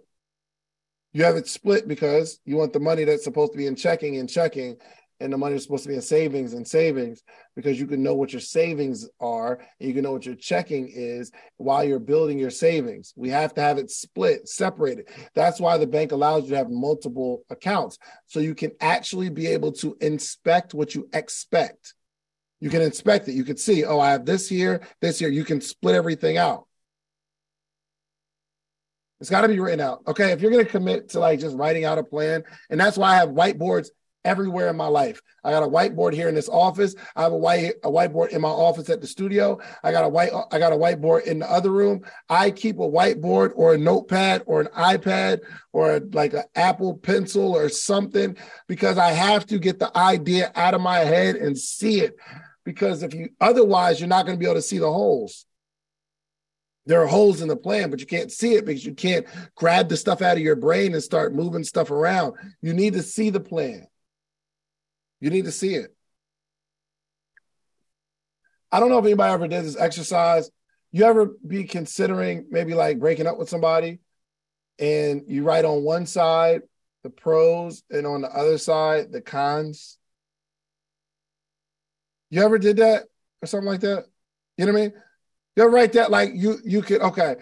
You 1.11 1.23
have 1.23 1.35
it 1.35 1.47
split 1.47 1.87
because 1.87 2.39
you 2.45 2.55
want 2.55 2.71
the 2.71 2.79
money 2.79 3.03
that's 3.03 3.23
supposed 3.23 3.51
to 3.53 3.57
be 3.57 3.65
in 3.65 3.75
checking 3.75 4.17
and 4.17 4.29
checking, 4.29 4.77
and 5.19 5.33
the 5.33 5.37
money 5.37 5.55
is 5.55 5.63
supposed 5.63 5.83
to 5.83 5.89
be 5.89 5.95
in 5.95 6.01
savings 6.01 6.53
and 6.53 6.67
savings 6.67 7.23
because 7.55 7.79
you 7.79 7.87
can 7.87 8.01
know 8.01 8.15
what 8.15 8.31
your 8.31 8.39
savings 8.39 9.07
are 9.19 9.59
and 9.79 9.87
you 9.87 9.93
can 9.93 10.03
know 10.03 10.13
what 10.13 10.25
your 10.25 10.35
checking 10.35 10.89
is 10.93 11.31
while 11.57 11.83
you're 11.83 11.99
building 11.99 12.39
your 12.39 12.49
savings. 12.49 13.13
We 13.15 13.29
have 13.29 13.53
to 13.55 13.61
have 13.61 13.77
it 13.77 13.91
split, 13.91 14.47
separated. 14.47 15.09
That's 15.35 15.59
why 15.59 15.77
the 15.77 15.87
bank 15.87 16.11
allows 16.11 16.43
you 16.43 16.51
to 16.51 16.57
have 16.57 16.69
multiple 16.69 17.43
accounts 17.49 17.97
so 18.27 18.39
you 18.39 18.55
can 18.55 18.71
actually 18.79 19.29
be 19.29 19.47
able 19.47 19.73
to 19.73 19.97
inspect 19.99 20.73
what 20.73 20.95
you 20.95 21.09
expect. 21.13 21.93
You 22.61 22.69
can 22.69 22.81
inspect 22.81 23.27
it. 23.27 23.33
You 23.33 23.43
can 23.43 23.57
see, 23.57 23.85
oh, 23.85 23.99
I 23.99 24.11
have 24.11 24.25
this 24.25 24.47
here, 24.49 24.81
this 25.01 25.19
here. 25.19 25.29
You 25.29 25.45
can 25.45 25.61
split 25.61 25.95
everything 25.95 26.37
out. 26.37 26.65
It's 29.21 29.29
got 29.29 29.41
to 29.41 29.47
be 29.49 29.59
written 29.59 29.81
out. 29.81 30.01
Okay. 30.07 30.31
If 30.31 30.41
you're 30.41 30.51
going 30.51 30.65
to 30.65 30.71
commit 30.71 31.09
to 31.09 31.19
like 31.19 31.39
just 31.39 31.57
writing 31.57 31.83
out 31.85 31.97
a 31.97 32.03
plan, 32.03 32.43
and 32.69 32.79
that's 32.79 32.97
why 32.97 33.11
I 33.11 33.15
have 33.15 33.29
whiteboards 33.29 33.89
everywhere 34.25 34.69
in 34.69 34.75
my 34.75 34.87
life. 34.87 35.21
I 35.43 35.51
got 35.51 35.63
a 35.63 35.67
whiteboard 35.67 36.13
here 36.13 36.29
in 36.29 36.35
this 36.35 36.49
office. 36.49 36.95
I 37.15 37.23
have 37.23 37.31
a 37.31 37.37
white 37.37 37.73
a 37.83 37.89
whiteboard 37.89 38.29
in 38.29 38.41
my 38.41 38.49
office 38.49 38.89
at 38.89 39.01
the 39.01 39.07
studio. 39.07 39.59
I 39.83 39.91
got 39.91 40.05
a 40.05 40.09
white 40.09 40.31
I 40.51 40.59
got 40.59 40.73
a 40.73 40.77
whiteboard 40.77 41.23
in 41.23 41.39
the 41.39 41.51
other 41.51 41.71
room. 41.71 42.01
I 42.29 42.51
keep 42.51 42.77
a 42.79 42.89
whiteboard 42.89 43.51
or 43.55 43.73
a 43.73 43.77
notepad 43.77 44.43
or 44.45 44.61
an 44.61 44.67
iPad 44.67 45.41
or 45.73 45.99
like 46.13 46.33
an 46.33 46.43
Apple 46.55 46.97
pencil 46.97 47.55
or 47.55 47.69
something 47.69 48.35
because 48.67 48.97
I 48.97 49.11
have 49.11 49.45
to 49.47 49.59
get 49.59 49.79
the 49.79 49.95
idea 49.97 50.51
out 50.55 50.73
of 50.73 50.81
my 50.81 50.99
head 50.99 51.35
and 51.35 51.57
see 51.57 52.01
it. 52.01 52.15
Because 52.65 53.03
if 53.03 53.13
you 53.13 53.29
otherwise 53.39 53.99
you're 53.99 54.09
not 54.09 54.25
going 54.25 54.37
to 54.37 54.39
be 54.39 54.45
able 54.45 54.55
to 54.55 54.61
see 54.61 54.79
the 54.79 54.91
holes 54.91 55.45
there 56.89 57.03
are 57.03 57.07
holes 57.07 57.41
in 57.41 57.47
the 57.47 57.55
plan, 57.55 57.91
but 57.91 57.99
you 57.99 58.07
can't 58.07 58.31
see 58.31 58.55
it 58.55 58.65
because 58.65 58.83
you 58.83 58.95
can't 58.95 59.27
grab 59.53 59.89
the 59.89 59.95
stuff 59.95 60.23
out 60.23 60.37
of 60.37 60.43
your 60.43 60.55
brain 60.55 60.95
and 60.95 61.03
start 61.03 61.35
moving 61.35 61.63
stuff 61.63 61.91
around. 61.91 62.33
You 62.63 62.73
need 62.73 62.93
to 62.93 63.03
see 63.03 63.29
the 63.29 63.39
plan. 63.39 63.85
You 65.19 65.29
need 65.29 65.45
to 65.45 65.51
see 65.51 65.75
it. 65.75 65.95
I 68.71 68.79
don't 68.79 68.89
know 68.89 68.99
if 68.99 69.05
anybody 69.05 69.33
ever 69.33 69.47
did 69.47 69.65
this 69.65 69.77
exercise. 69.77 70.49
You 70.91 71.05
ever 71.05 71.27
be 71.45 71.63
considering 71.63 72.47
maybe 72.49 72.73
like 72.73 72.99
breaking 72.99 73.27
up 73.27 73.37
with 73.37 73.49
somebody 73.49 73.99
and 74.77 75.23
you 75.27 75.43
write 75.43 75.65
on 75.65 75.83
one 75.83 76.05
side 76.05 76.61
the 77.03 77.09
pros 77.09 77.83
and 77.89 78.05
on 78.05 78.21
the 78.21 78.29
other 78.29 78.57
side 78.57 79.11
the 79.11 79.21
cons? 79.21 79.97
You 82.29 82.43
ever 82.43 82.59
did 82.59 82.77
that 82.77 83.05
or 83.41 83.47
something 83.47 83.67
like 83.67 83.81
that? 83.81 84.05
You 84.57 84.65
know 84.65 84.73
what 84.73 84.79
I 84.79 84.81
mean? 84.83 84.93
you'll 85.59 85.67
write 85.67 85.91
that 85.91 86.09
like 86.09 86.31
you 86.33 86.57
you 86.63 86.81
could 86.81 87.01
okay, 87.01 87.35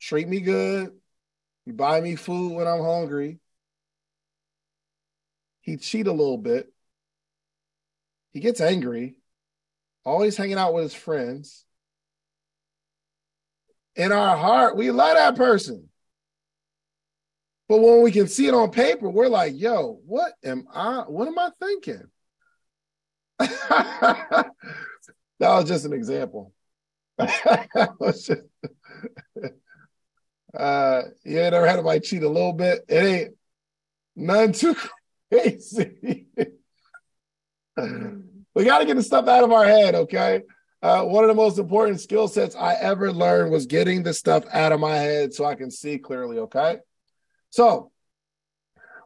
treat 0.00 0.26
me 0.26 0.40
good. 0.40 0.90
You 1.64 1.72
buy 1.72 2.00
me 2.00 2.16
food 2.16 2.54
when 2.54 2.66
I'm 2.66 2.82
hungry. 2.82 3.38
He 5.60 5.76
cheat 5.76 6.08
a 6.08 6.12
little 6.12 6.38
bit. 6.38 6.72
He 8.36 8.40
gets 8.40 8.60
angry. 8.60 9.16
Always 10.04 10.36
hanging 10.36 10.58
out 10.58 10.74
with 10.74 10.82
his 10.82 10.94
friends. 10.94 11.64
In 13.94 14.12
our 14.12 14.36
heart, 14.36 14.76
we 14.76 14.90
love 14.90 15.16
that 15.16 15.36
person. 15.36 15.88
But 17.66 17.78
when 17.78 18.02
we 18.02 18.12
can 18.12 18.28
see 18.28 18.46
it 18.46 18.52
on 18.52 18.72
paper, 18.72 19.08
we're 19.08 19.30
like, 19.30 19.58
yo, 19.58 19.98
what 20.04 20.34
am 20.44 20.66
I, 20.70 21.04
what 21.08 21.28
am 21.28 21.38
I 21.38 21.48
thinking? 21.58 22.02
that 23.38 24.50
was 25.40 25.64
just 25.66 25.86
an 25.86 25.94
example. 25.94 26.52
uh, 27.18 27.32
you 31.24 31.40
ain't 31.40 31.54
ever 31.54 31.66
had 31.66 31.78
anybody 31.78 32.00
cheat 32.00 32.22
a 32.22 32.28
little 32.28 32.52
bit. 32.52 32.84
It 32.86 33.02
ain't 33.02 33.34
none 34.14 34.52
too 34.52 34.76
crazy. 35.30 36.26
We 38.56 38.64
got 38.64 38.78
to 38.78 38.86
get 38.86 38.96
the 38.96 39.02
stuff 39.02 39.28
out 39.28 39.44
of 39.44 39.52
our 39.52 39.66
head, 39.66 39.94
okay? 39.94 40.40
Uh, 40.82 41.02
one 41.02 41.22
of 41.22 41.28
the 41.28 41.34
most 41.34 41.58
important 41.58 42.00
skill 42.00 42.26
sets 42.26 42.56
I 42.56 42.72
ever 42.76 43.12
learned 43.12 43.52
was 43.52 43.66
getting 43.66 44.02
the 44.02 44.14
stuff 44.14 44.44
out 44.50 44.72
of 44.72 44.80
my 44.80 44.96
head 44.96 45.34
so 45.34 45.44
I 45.44 45.54
can 45.54 45.70
see 45.70 45.98
clearly, 45.98 46.38
okay? 46.38 46.78
So 47.50 47.92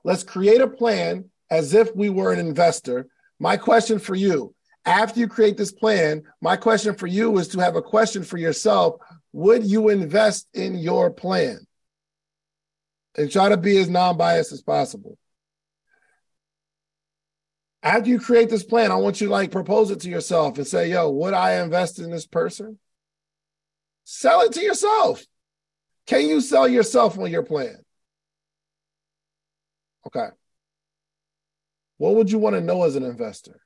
let's 0.05 0.23
create 0.23 0.61
a 0.61 0.69
plan 0.69 1.31
as 1.51 1.75
if 1.75 1.95
we 1.97 2.11
were 2.11 2.33
an 2.33 2.39
investor. 2.39 3.09
My 3.41 3.57
question 3.57 3.99
for 3.99 4.15
you 4.15 4.55
after 4.85 5.19
you 5.19 5.27
create 5.27 5.57
this 5.57 5.73
plan, 5.73 6.23
my 6.41 6.57
question 6.57 6.95
for 6.95 7.09
you 7.09 7.37
is 7.39 7.49
to 7.49 7.61
have 7.61 7.75
a 7.75 7.83
question 7.83 8.23
for 8.23 8.39
yourself. 8.39 9.01
Would 9.33 9.65
you 9.65 9.89
invest 9.89 10.47
in 10.55 10.77
your 10.77 11.11
plan? 11.11 11.59
And 13.19 13.29
try 13.33 13.49
to 13.49 13.57
be 13.57 13.79
as 13.79 13.89
non 13.89 14.17
biased 14.17 14.53
as 14.53 14.63
possible. 14.63 15.19
After 17.83 18.11
you 18.11 18.21
create 18.21 18.51
this 18.51 18.63
plan, 18.63 18.93
I 18.93 18.97
want 18.97 19.21
you 19.21 19.29
to 19.29 19.33
like 19.33 19.51
propose 19.51 19.91
it 19.91 20.01
to 20.01 20.11
yourself 20.11 20.59
and 20.59 20.67
say, 20.67 20.91
yo, 20.91 21.11
would 21.11 21.33
I 21.35 21.63
invest 21.63 21.99
in 21.99 22.11
this 22.11 22.27
person? 22.27 22.79
Sell 24.05 24.43
it 24.43 24.53
to 24.53 24.61
yourself. 24.61 25.25
Can 26.07 26.27
you 26.27 26.41
sell 26.41 26.69
yourself 26.69 27.19
on 27.19 27.31
your 27.31 27.43
plan? 27.43 27.77
Okay. 30.07 30.29
What 31.97 32.17
would 32.17 32.31
you 32.31 32.39
want 32.39 32.57
to 32.57 32.61
know 32.61 32.83
as 32.85 32.97
an 32.97 33.05
investor? 33.05 33.61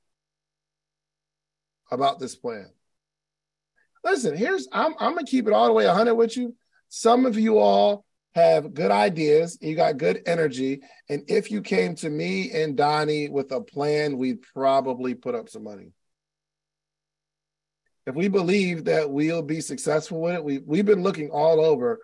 about 1.94 2.18
this 2.18 2.36
plan. 2.36 2.66
Listen, 4.04 4.36
here's 4.36 4.68
I'm 4.70 4.94
I'm 4.98 5.14
gonna 5.14 5.26
keep 5.26 5.46
it 5.46 5.54
all 5.54 5.66
the 5.66 5.72
way 5.72 5.86
100 5.86 6.14
with 6.14 6.36
you. 6.36 6.54
Some 6.90 7.24
of 7.24 7.38
you 7.38 7.58
all 7.58 8.04
have 8.34 8.74
good 8.74 8.90
ideas, 8.90 9.56
you 9.60 9.76
got 9.76 9.96
good 9.96 10.22
energy, 10.26 10.82
and 11.08 11.22
if 11.28 11.50
you 11.50 11.62
came 11.62 11.94
to 11.96 12.10
me 12.10 12.50
and 12.50 12.76
Donni 12.76 13.30
with 13.30 13.52
a 13.52 13.60
plan, 13.60 14.18
we'd 14.18 14.42
probably 14.42 15.14
put 15.14 15.34
up 15.36 15.48
some 15.48 15.62
money. 15.62 15.92
If 18.06 18.14
we 18.14 18.28
believe 18.28 18.84
that 18.84 19.10
we'll 19.10 19.42
be 19.42 19.60
successful 19.60 20.20
with 20.20 20.34
it, 20.34 20.44
we 20.44 20.58
we've 20.58 20.84
been 20.84 21.02
looking 21.02 21.30
all 21.30 21.64
over 21.64 22.00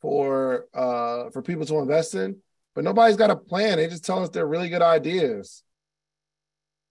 for 0.00 0.66
uh 0.74 1.30
for 1.30 1.42
people 1.42 1.66
to 1.66 1.78
invest 1.78 2.14
in, 2.14 2.38
but 2.74 2.82
nobody's 2.82 3.16
got 3.16 3.30
a 3.30 3.36
plan. 3.36 3.76
They 3.76 3.86
just 3.86 4.04
tell 4.04 4.22
us 4.22 4.30
they're 4.30 4.46
really 4.46 4.70
good 4.70 4.82
ideas 4.82 5.62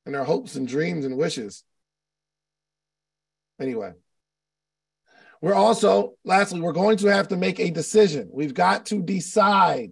and 0.06 0.14
their 0.14 0.24
hopes 0.24 0.56
and 0.56 0.68
dreams 0.68 1.04
and 1.04 1.18
wishes. 1.18 1.64
Anyway, 3.60 3.94
we're 5.44 5.54
also, 5.54 6.14
lastly, 6.24 6.62
we're 6.62 6.72
going 6.72 6.96
to 7.00 7.08
have 7.08 7.28
to 7.28 7.36
make 7.36 7.60
a 7.60 7.70
decision. 7.70 8.30
We've 8.32 8.54
got 8.54 8.86
to 8.86 9.02
decide. 9.02 9.92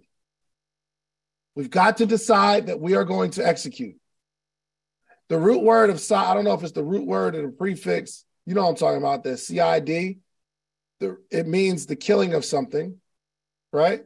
We've 1.54 1.68
got 1.68 1.98
to 1.98 2.06
decide 2.06 2.68
that 2.68 2.80
we 2.80 2.94
are 2.94 3.04
going 3.04 3.32
to 3.32 3.46
execute. 3.46 3.96
The 5.28 5.38
root 5.38 5.62
word 5.62 5.90
of 5.90 6.00
CID, 6.00 6.16
I 6.16 6.32
don't 6.32 6.44
know 6.44 6.54
if 6.54 6.62
it's 6.62 6.72
the 6.72 6.82
root 6.82 7.06
word 7.06 7.34
or 7.34 7.42
the 7.42 7.52
prefix. 7.52 8.24
You 8.46 8.54
know 8.54 8.66
I'm 8.66 8.76
talking 8.76 8.96
about, 8.96 9.24
the 9.24 9.36
CID. 9.36 10.20
The, 11.00 11.18
it 11.30 11.46
means 11.46 11.84
the 11.84 11.96
killing 11.96 12.32
of 12.32 12.46
something, 12.46 12.98
right? 13.74 14.04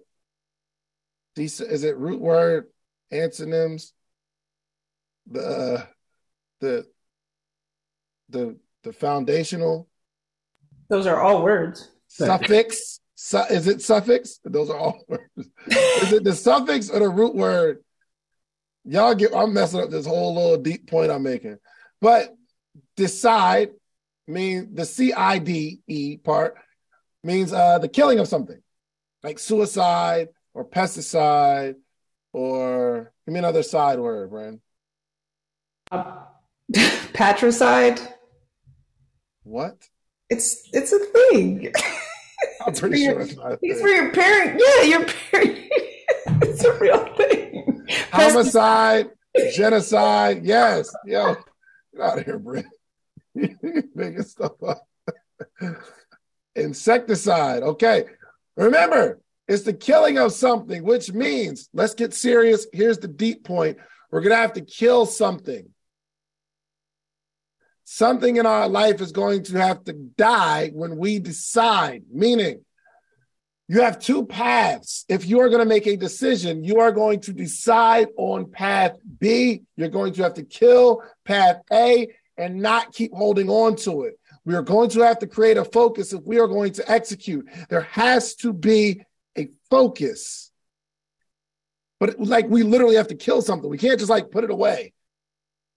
Is 1.37 1.61
it 1.61 1.97
root 1.97 2.21
word, 2.21 2.67
antonyms? 3.13 3.93
The, 5.31 5.47
uh, 5.47 5.85
the, 6.59 6.87
the 8.31 8.59
the 8.83 8.93
foundational. 8.93 9.89
Those 10.89 11.07
are 11.07 11.21
all 11.21 11.43
words. 11.43 11.91
Suffix. 12.09 13.01
Su- 13.15 13.45
is 13.51 13.67
it 13.67 13.83
suffix? 13.83 14.41
Those 14.45 14.71
are 14.71 14.79
all 14.79 15.05
words. 15.09 15.49
is 15.67 16.13
it 16.13 16.25
the 16.25 16.35
suffix 16.35 16.91
or 16.91 17.01
the 17.01 17.09
root 17.09 17.35
word? 17.35 17.83
Y'all 18.85 19.15
get. 19.15 19.35
I'm 19.35 19.53
messing 19.53 19.81
up 19.81 19.91
this 19.91 20.07
whole 20.07 20.35
little 20.35 20.59
deep 20.59 20.89
point 20.89 21.11
I'm 21.11 21.23
making, 21.23 21.59
but 22.01 22.35
decide 22.97 23.71
means 24.29 24.75
the 24.75 24.85
C 24.85 25.13
I 25.13 25.39
D 25.39 25.81
E 25.89 26.19
part 26.19 26.57
means 27.25 27.53
uh, 27.53 27.79
the 27.79 27.89
killing 27.89 28.19
of 28.21 28.29
something, 28.29 28.61
like 29.23 29.39
suicide 29.39 30.29
or 30.55 30.65
pesticide, 30.65 31.75
or 32.33 33.13
give 33.27 33.33
me 33.33 33.39
another 33.39 33.63
side 33.63 33.99
word, 33.99 34.31
Brand. 34.31 34.61
Uh, 35.91 36.19
patricide. 37.13 38.01
What? 39.43 39.89
It's 40.29 40.69
it's 40.73 40.93
a 40.93 40.99
thing. 40.99 41.73
I'm 42.61 42.69
it's 42.69 42.81
pretty 42.81 43.05
sure 43.05 43.13
your, 43.13 43.21
it's, 43.21 43.37
it's 43.63 43.81
for 43.81 43.89
your 43.89 44.13
parent. 44.13 44.61
Yeah, 44.61 44.83
your 44.83 45.05
parent. 45.05 45.59
it's 46.43 46.65
a 46.65 46.79
real 46.79 47.05
thing. 47.17 47.87
Homicide, 48.11 49.11
genocide. 49.55 50.45
Yes. 50.45 50.93
Yo, 51.07 51.37
get 51.95 52.03
out 52.03 52.19
of 52.19 52.25
here, 52.25 52.39
Brent. 52.39 52.67
Making 53.35 54.23
stuff 54.23 54.63
up. 54.63 54.87
Insecticide. 56.55 57.63
Okay. 57.63 58.07
Remember, 58.57 59.21
it's 59.49 59.63
the 59.63 59.73
killing 59.73 60.19
of 60.19 60.33
something, 60.33 60.83
which 60.83 61.13
means, 61.13 61.69
let's 61.73 61.95
get 61.95 62.15
serious. 62.15 62.67
Here's 62.73 62.99
the 62.99 63.09
deep 63.09 63.45
point. 63.45 63.79
We're 64.11 64.21
going 64.21 64.33
to 64.33 64.37
have 64.37 64.55
to 64.55 64.61
kill 64.61 65.07
something 65.07 65.69
something 67.87 68.37
in 68.37 68.45
our 68.45 68.69
life 68.69 69.01
is 69.01 69.13
going 69.13 69.45
to 69.45 69.59
have 69.59 69.85
to 69.85 69.95
die 69.95 70.71
when 70.75 70.99
we 70.99 71.19
decide, 71.21 72.03
meaning 72.13 72.61
You 73.69 73.81
have 73.83 73.99
two 73.99 74.25
paths. 74.27 75.05
If 75.09 75.27
you 75.27 75.41
are 75.41 75.49
going 75.49 75.63
to 75.63 75.69
make 75.69 75.87
a 75.87 75.97
decision, 75.97 76.63
you 76.63 76.79
are 76.79 76.93
going 76.93 77.21
to 77.23 77.33
decide 77.33 78.09
on 78.17 78.51
path 78.51 78.97
B. 79.19 79.63
You're 79.77 79.89
going 79.89 80.13
to 80.15 80.23
have 80.23 80.35
to 80.35 80.45
kill 80.45 81.03
path 81.25 81.63
A 81.73 82.09
and 82.37 82.61
not 82.63 82.93
keep 82.93 83.13
holding 83.13 83.49
on 83.49 83.75
to 83.77 84.05
it. 84.05 84.19
We 84.45 84.55
are 84.55 84.63
going 84.63 84.91
to 84.91 85.01
have 85.01 85.19
to 85.19 85.27
create 85.27 85.57
a 85.57 85.65
focus 85.65 86.13
if 86.13 86.23
we 86.23 86.39
are 86.39 86.47
going 86.47 86.75
to 86.75 86.89
execute. 86.91 87.49
There 87.69 87.81
has 87.81 88.37
to 88.37 88.53
be 88.53 89.03
a 89.37 89.49
focus. 89.69 90.53
But 91.99 92.21
like 92.21 92.47
we 92.49 92.63
literally 92.63 92.97
have 92.97 93.09
to 93.09 93.17
kill 93.17 93.43
something. 93.43 93.69
We 93.69 93.79
can't 93.79 93.99
just 93.99 94.11
like 94.11 94.31
put 94.31 94.45
it 94.45 94.51
away. 94.51 94.93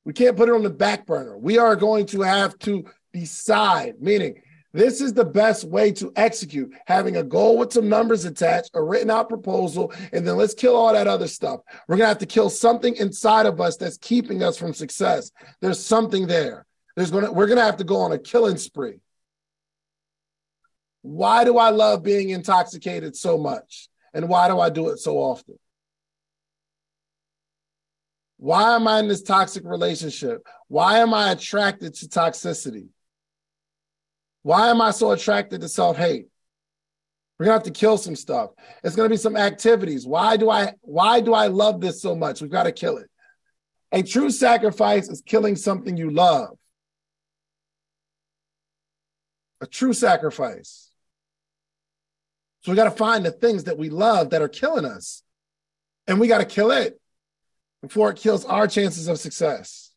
We 0.09 0.13
can't 0.13 0.35
put 0.35 0.49
it 0.49 0.55
on 0.55 0.63
the 0.63 0.71
back 0.71 1.05
burner. 1.05 1.37
We 1.37 1.59
are 1.59 1.75
going 1.75 2.07
to 2.07 2.21
have 2.21 2.57
to 2.59 2.83
decide, 3.13 4.01
meaning 4.01 4.41
this 4.73 5.01
is 5.01 5.13
the 5.13 5.23
best 5.23 5.65
way 5.65 5.91
to 5.91 6.11
execute 6.15 6.73
having 6.87 7.17
a 7.17 7.23
goal 7.23 7.59
with 7.59 7.71
some 7.71 7.87
numbers 7.87 8.25
attached, 8.25 8.71
a 8.73 8.81
written 8.81 9.11
out 9.11 9.29
proposal, 9.29 9.93
and 10.11 10.27
then 10.27 10.35
let's 10.35 10.55
kill 10.55 10.75
all 10.75 10.91
that 10.93 11.05
other 11.05 11.27
stuff. 11.27 11.59
We're 11.87 11.97
going 11.97 12.05
to 12.05 12.09
have 12.09 12.17
to 12.17 12.25
kill 12.25 12.49
something 12.49 12.95
inside 12.95 13.45
of 13.45 13.61
us 13.61 13.77
that's 13.77 13.99
keeping 13.99 14.41
us 14.41 14.57
from 14.57 14.73
success. 14.73 15.29
There's 15.61 15.85
something 15.85 16.25
there. 16.25 16.65
There's 16.95 17.11
going 17.11 17.25
to, 17.25 17.31
we're 17.31 17.45
going 17.45 17.59
to 17.59 17.63
have 17.63 17.77
to 17.77 17.83
go 17.83 17.97
on 17.97 18.11
a 18.11 18.17
killing 18.17 18.57
spree. 18.57 19.01
Why 21.03 21.43
do 21.43 21.59
I 21.59 21.69
love 21.69 22.01
being 22.01 22.31
intoxicated 22.31 23.15
so 23.15 23.37
much? 23.37 23.89
And 24.15 24.27
why 24.27 24.47
do 24.47 24.59
I 24.59 24.71
do 24.71 24.89
it 24.89 24.97
so 24.97 25.17
often? 25.17 25.59
Why 28.39 28.73
am 28.75 28.87
I 28.87 28.99
in 28.99 29.09
this 29.09 29.21
toxic 29.21 29.65
relationship? 29.65 30.47
Why 30.69 30.99
am 30.99 31.13
I 31.13 31.31
attracted 31.31 31.93
to 31.95 32.07
toxicity? 32.07 32.87
Why 34.43 34.69
am 34.69 34.79
I 34.79 34.91
so 34.91 35.11
attracted 35.11 35.59
to 35.59 35.67
self 35.67 35.97
hate? 35.97 36.27
We're 37.37 37.47
gonna 37.47 37.57
have 37.57 37.63
to 37.63 37.71
kill 37.71 37.97
some 37.97 38.15
stuff. 38.15 38.51
It's 38.81 38.95
gonna 38.95 39.09
be 39.09 39.17
some 39.17 39.35
activities. 39.35 40.07
Why 40.07 40.37
do 40.37 40.49
I 40.49 40.73
why 40.79 41.19
do 41.19 41.33
I 41.33 41.47
love 41.47 41.81
this 41.81 42.01
so 42.01 42.15
much? 42.15 42.41
We've 42.41 42.49
got 42.49 42.63
to 42.63 42.71
kill 42.71 42.97
it. 42.97 43.09
A 43.91 44.03
true 44.03 44.31
sacrifice 44.31 45.09
is 45.09 45.21
killing 45.21 45.57
something 45.57 45.97
you 45.97 46.09
love. 46.09 46.57
A 49.59 49.67
true 49.67 49.93
sacrifice. 49.93 50.91
So 52.61 52.71
we 52.71 52.77
got 52.77 52.85
to 52.85 52.91
find 52.91 53.25
the 53.25 53.31
things 53.31 53.65
that 53.65 53.77
we 53.77 53.89
love 53.89 54.29
that 54.29 54.41
are 54.41 54.47
killing 54.47 54.85
us. 54.85 55.23
And 56.07 56.21
we 56.21 56.29
got 56.29 56.37
to 56.37 56.45
kill 56.45 56.71
it 56.71 56.98
before 57.81 58.09
it 58.09 58.17
kills 58.17 58.45
our 58.45 58.67
chances 58.67 59.07
of 59.07 59.19
success. 59.19 59.91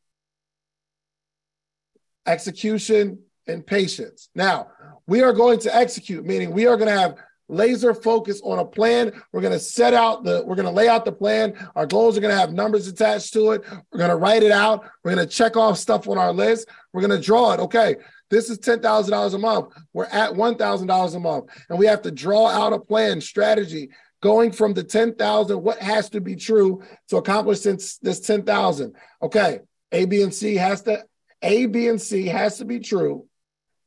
Execution 2.26 3.18
and 3.46 3.66
patience. 3.66 4.28
Now, 4.34 4.68
we 5.06 5.22
are 5.22 5.32
going 5.32 5.58
to 5.60 5.74
execute, 5.74 6.24
meaning 6.24 6.52
we 6.52 6.66
are 6.66 6.76
going 6.76 6.92
to 6.92 6.98
have 6.98 7.16
laser 7.48 7.92
focus 7.92 8.40
on 8.44 8.58
a 8.58 8.64
plan. 8.64 9.12
We're 9.32 9.40
going 9.40 9.52
to 9.52 9.58
set 9.58 9.94
out 9.94 10.24
the, 10.24 10.42
we're 10.46 10.54
going 10.54 10.66
to 10.66 10.72
lay 10.72 10.88
out 10.88 11.04
the 11.04 11.12
plan. 11.12 11.54
Our 11.74 11.86
goals 11.86 12.16
are 12.16 12.20
going 12.20 12.34
to 12.34 12.40
have 12.40 12.52
numbers 12.52 12.86
attached 12.86 13.32
to 13.34 13.52
it. 13.52 13.62
We're 13.90 13.98
going 13.98 14.10
to 14.10 14.16
write 14.16 14.42
it 14.42 14.52
out. 14.52 14.84
We're 15.02 15.14
going 15.14 15.26
to 15.26 15.32
check 15.32 15.56
off 15.56 15.78
stuff 15.78 16.08
on 16.08 16.18
our 16.18 16.32
list. 16.32 16.68
We're 16.92 17.02
going 17.02 17.18
to 17.18 17.24
draw 17.24 17.52
it. 17.52 17.60
Okay, 17.60 17.96
this 18.30 18.48
is 18.48 18.58
$10,000 18.58 19.34
a 19.34 19.38
month. 19.38 19.74
We're 19.92 20.06
at 20.06 20.32
$1,000 20.32 21.14
a 21.14 21.20
month. 21.20 21.44
And 21.68 21.78
we 21.78 21.86
have 21.86 22.02
to 22.02 22.10
draw 22.10 22.48
out 22.48 22.72
a 22.72 22.78
plan, 22.78 23.20
strategy, 23.20 23.90
going 24.22 24.52
from 24.52 24.72
the 24.72 24.84
10,000, 24.84 25.62
what 25.62 25.78
has 25.78 26.08
to 26.10 26.20
be 26.20 26.36
true 26.36 26.82
to 27.08 27.18
accomplish 27.18 27.60
this, 27.60 27.98
this 27.98 28.20
10,000? 28.20 28.94
Okay, 29.20 29.60
A, 29.90 30.06
B, 30.06 30.22
and 30.22 30.32
C 30.32 30.54
has 30.56 30.82
to, 30.82 31.04
A, 31.42 31.66
B, 31.66 31.88
and 31.88 32.00
C 32.00 32.28
has 32.28 32.56
to 32.58 32.64
be 32.64 32.78
true 32.78 33.26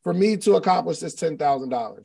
for 0.03 0.13
me 0.13 0.37
to 0.37 0.57
accomplish 0.57 0.99
this 0.99 1.15
$10,000. 1.15 2.03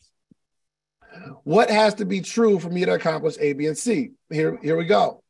What 1.43 1.71
has 1.71 1.95
to 1.95 2.05
be 2.05 2.21
true 2.21 2.61
for 2.61 2.71
me 2.71 2.85
to 2.85 2.95
accomplish 2.95 3.37
A, 3.41 3.53
B, 3.53 3.67
and 3.67 3.77
C? 3.77 4.13
Here, 4.31 4.59
here 4.63 4.77
we 4.77 4.87
go. 4.87 5.23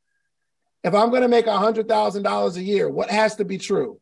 If 0.85 0.95
I'm 0.95 1.09
going 1.11 1.23
to 1.23 1.29
make 1.29 1.47
$100,000 1.47 2.57
a 2.57 2.63
year, 2.63 2.89
what 2.89 3.11
has 3.11 3.37
to 3.37 3.45
be 3.45 3.59
true? 3.59 3.99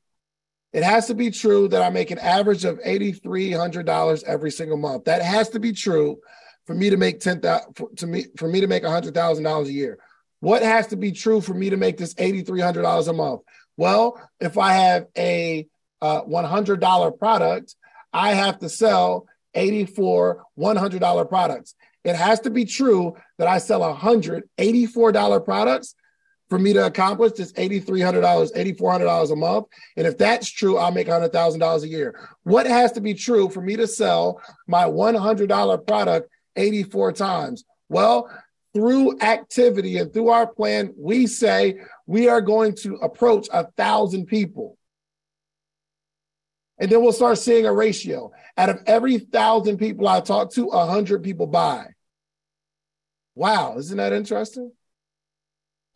It 0.72 0.82
has 0.82 1.06
to 1.06 1.14
be 1.14 1.30
true 1.30 1.68
that 1.68 1.82
I 1.82 1.90
make 1.90 2.10
an 2.10 2.18
average 2.18 2.64
of 2.64 2.80
$8,300 2.80 4.24
every 4.24 4.50
single 4.50 4.76
month. 4.76 5.04
That 5.04 5.22
has 5.22 5.50
to 5.50 5.60
be 5.60 5.72
true 5.72 6.18
for 6.68 6.74
me 6.74 6.90
to 6.90 6.98
make 6.98 7.18
ten 7.18 7.40
thousand 7.40 7.96
to 7.96 8.06
me 8.06 8.26
for 8.36 8.46
me 8.46 8.60
to 8.60 8.66
make 8.66 8.84
hundred 8.84 9.14
thousand 9.14 9.42
dollars 9.42 9.68
a 9.68 9.72
year. 9.72 9.98
What 10.40 10.62
has 10.62 10.88
to 10.88 10.96
be 10.96 11.12
true 11.12 11.40
for 11.40 11.54
me 11.54 11.70
to 11.70 11.78
make 11.78 11.96
this 11.96 12.14
eighty 12.18 12.42
three 12.42 12.60
hundred 12.60 12.82
dollars 12.82 13.08
a 13.08 13.14
month? 13.14 13.40
Well, 13.78 14.20
if 14.38 14.58
I 14.58 14.74
have 14.74 15.06
a 15.16 15.66
uh, 16.02 16.20
one 16.20 16.44
hundred 16.44 16.80
dollar 16.80 17.10
product, 17.10 17.74
I 18.12 18.34
have 18.34 18.58
to 18.58 18.68
sell 18.68 19.26
eighty 19.54 19.86
four 19.86 20.44
one 20.56 20.76
hundred 20.76 21.00
dollar 21.00 21.24
products. 21.24 21.74
It 22.04 22.16
has 22.16 22.40
to 22.40 22.50
be 22.50 22.66
true 22.66 23.16
that 23.38 23.48
I 23.48 23.58
sell 23.58 23.90
hundred 23.94 24.46
eighty 24.58 24.84
four 24.84 25.10
dollar 25.10 25.40
products 25.40 25.94
for 26.50 26.58
me 26.58 26.72
to 26.72 26.86
accomplish 26.86 27.32
this 27.32 27.52
$8,300, 27.52 28.22
$8,400 28.54 29.30
a 29.30 29.36
month. 29.36 29.66
And 29.98 30.06
if 30.06 30.16
that's 30.16 30.50
true, 30.50 30.78
I'll 30.78 30.90
make 30.90 31.06
$100,000 31.06 31.82
a 31.82 31.88
year. 31.88 32.18
What 32.42 32.66
has 32.66 32.92
to 32.92 33.02
be 33.02 33.12
true 33.12 33.50
for 33.50 33.60
me 33.60 33.76
to 33.76 33.86
sell 33.86 34.40
my 34.66 34.84
$100 34.84 35.86
product 35.86 36.30
84 36.58 37.12
times? 37.12 37.64
Well, 37.88 38.30
through 38.74 39.18
activity 39.20 39.98
and 39.98 40.12
through 40.12 40.28
our 40.28 40.46
plan, 40.46 40.92
we 40.96 41.26
say 41.26 41.80
we 42.06 42.28
are 42.28 42.40
going 42.40 42.74
to 42.76 42.96
approach 42.96 43.48
a 43.52 43.70
thousand 43.72 44.26
people. 44.26 44.76
And 46.78 46.90
then 46.90 47.02
we'll 47.02 47.12
start 47.12 47.38
seeing 47.38 47.66
a 47.66 47.72
ratio. 47.72 48.30
Out 48.56 48.68
of 48.68 48.82
every 48.86 49.18
thousand 49.18 49.78
people 49.78 50.06
I 50.06 50.20
talk 50.20 50.52
to, 50.52 50.68
a 50.68 50.86
hundred 50.86 51.22
people 51.22 51.46
buy. 51.46 51.86
Wow, 53.34 53.78
isn't 53.78 53.96
that 53.96 54.12
interesting? 54.12 54.72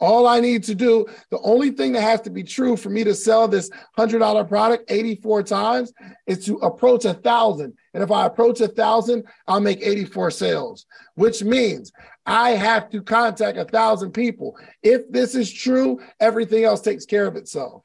All 0.03 0.27
I 0.27 0.41
need 0.41 0.65
to 0.65 0.75
do, 0.75 1.07
the 1.31 1.39
only 1.43 1.71
thing 1.71 1.93
that 1.93 2.01
has 2.01 2.21
to 2.23 2.31
be 2.31 2.43
true 2.43 2.77
for 2.77 2.91
me 2.91 3.05
to 3.05 3.15
sell 3.15 3.47
this 3.47 3.71
$100 3.97 4.49
product 4.49 4.91
84 4.91 5.45
times 5.45 5.93
is 6.27 6.45
to 6.47 6.57
approach 6.57 7.05
a 7.05 7.15
thousand. 7.15 7.75
And 7.95 8.03
if 8.03 8.11
I 8.11 8.27
approach 8.27 8.61
a 8.61 8.67
thousand, 8.67 9.25
I'll 9.47 9.61
make 9.61 9.81
84 9.81 10.33
sales, 10.33 10.87
which 11.15 11.45
means 11.45 11.93
I 12.27 12.51
have 12.51 12.91
to 12.91 13.01
contact 13.01 13.57
a 13.57 13.65
thousand 13.65 14.11
people. 14.11 14.59
If 14.83 15.09
this 15.09 15.37
is 15.37 15.53
true, 15.53 16.01
everything 16.19 16.65
else 16.65 16.81
takes 16.81 17.07
care 17.07 17.29
of 17.29 17.37
itself. 17.37 17.85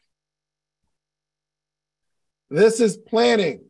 This 2.49 2.79
is 2.79 2.97
planning. 2.97 3.65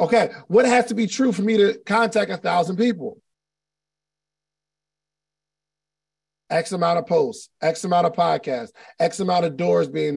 Okay, 0.00 0.30
what 0.48 0.64
has 0.64 0.86
to 0.86 0.94
be 0.94 1.06
true 1.06 1.30
for 1.30 1.42
me 1.42 1.58
to 1.58 1.78
contact 1.86 2.32
a 2.32 2.36
thousand 2.36 2.76
people? 2.76 3.22
X 6.50 6.72
amount 6.72 6.98
of 6.98 7.06
posts, 7.06 7.48
X 7.62 7.84
amount 7.84 8.06
of 8.06 8.12
podcasts, 8.12 8.72
X 8.98 9.20
amount 9.20 9.44
of 9.44 9.56
doors 9.56 9.88
being 9.88 10.16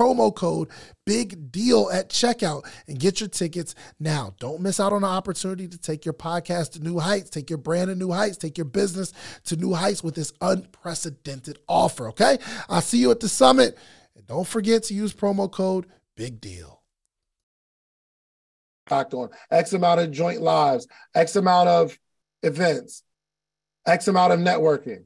promo 0.00 0.34
code 0.34 0.68
big 1.04 1.52
deal 1.52 1.90
at 1.92 2.08
checkout 2.08 2.64
and 2.88 2.98
get 2.98 3.20
your 3.20 3.28
tickets 3.28 3.74
now. 3.98 4.34
Don't 4.38 4.62
miss 4.62 4.80
out 4.80 4.94
on 4.94 5.02
the 5.02 5.08
opportunity 5.08 5.68
to 5.68 5.76
take 5.76 6.06
your 6.06 6.14
podcast 6.14 6.72
to 6.72 6.80
new 6.80 6.98
heights, 6.98 7.28
take 7.28 7.50
your 7.50 7.58
brand 7.58 7.88
to 7.88 7.94
new 7.94 8.10
heights, 8.10 8.38
take 8.38 8.56
your 8.56 8.64
business 8.64 9.12
to 9.44 9.56
new 9.56 9.74
heights 9.74 10.02
with 10.02 10.14
this 10.14 10.32
unprecedented 10.40 11.58
offer, 11.68 12.08
okay? 12.08 12.38
I'll 12.70 12.80
see 12.80 12.98
you 12.98 13.10
at 13.10 13.20
the 13.20 13.28
summit. 13.28 13.76
And 14.16 14.26
don't 14.26 14.46
forget 14.46 14.84
to 14.84 14.94
use 14.94 15.12
promo 15.12 15.50
code 15.50 15.86
big 16.16 16.40
deal. 16.40 16.82
Packed 18.86 19.12
on 19.12 19.28
X 19.50 19.74
amount 19.74 20.00
of 20.00 20.10
joint 20.10 20.40
lives, 20.40 20.88
X 21.14 21.36
amount 21.36 21.68
of 21.68 21.98
events, 22.42 23.02
X 23.86 24.08
amount 24.08 24.32
of 24.32 24.40
networking. 24.40 25.04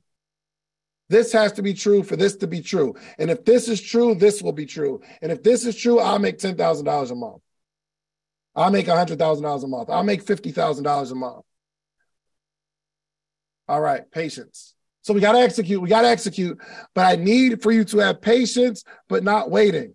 This 1.08 1.32
has 1.32 1.52
to 1.52 1.62
be 1.62 1.74
true 1.74 2.02
for 2.02 2.16
this 2.16 2.36
to 2.36 2.46
be 2.46 2.62
true. 2.62 2.94
And 3.18 3.30
if 3.30 3.44
this 3.44 3.68
is 3.68 3.80
true, 3.80 4.14
this 4.14 4.42
will 4.42 4.52
be 4.52 4.66
true. 4.66 5.02
And 5.20 5.30
if 5.30 5.42
this 5.42 5.66
is 5.66 5.76
true, 5.76 6.00
I'll 6.00 6.18
make 6.18 6.38
$10,000 6.38 7.10
a 7.10 7.14
month. 7.14 7.42
I'll 8.56 8.70
make 8.70 8.86
$100,000 8.86 9.64
a 9.64 9.66
month. 9.66 9.90
I'll 9.90 10.04
make 10.04 10.24
$50,000 10.24 11.10
a 11.10 11.14
month. 11.14 11.44
All 13.68 13.80
right, 13.80 14.10
patience. 14.10 14.74
So 15.02 15.12
we 15.12 15.20
got 15.20 15.32
to 15.32 15.40
execute. 15.40 15.80
We 15.80 15.88
got 15.88 16.02
to 16.02 16.08
execute. 16.08 16.58
But 16.94 17.06
I 17.06 17.16
need 17.16 17.62
for 17.62 17.70
you 17.70 17.84
to 17.84 17.98
have 17.98 18.22
patience, 18.22 18.84
but 19.08 19.24
not 19.24 19.50
waiting. 19.50 19.94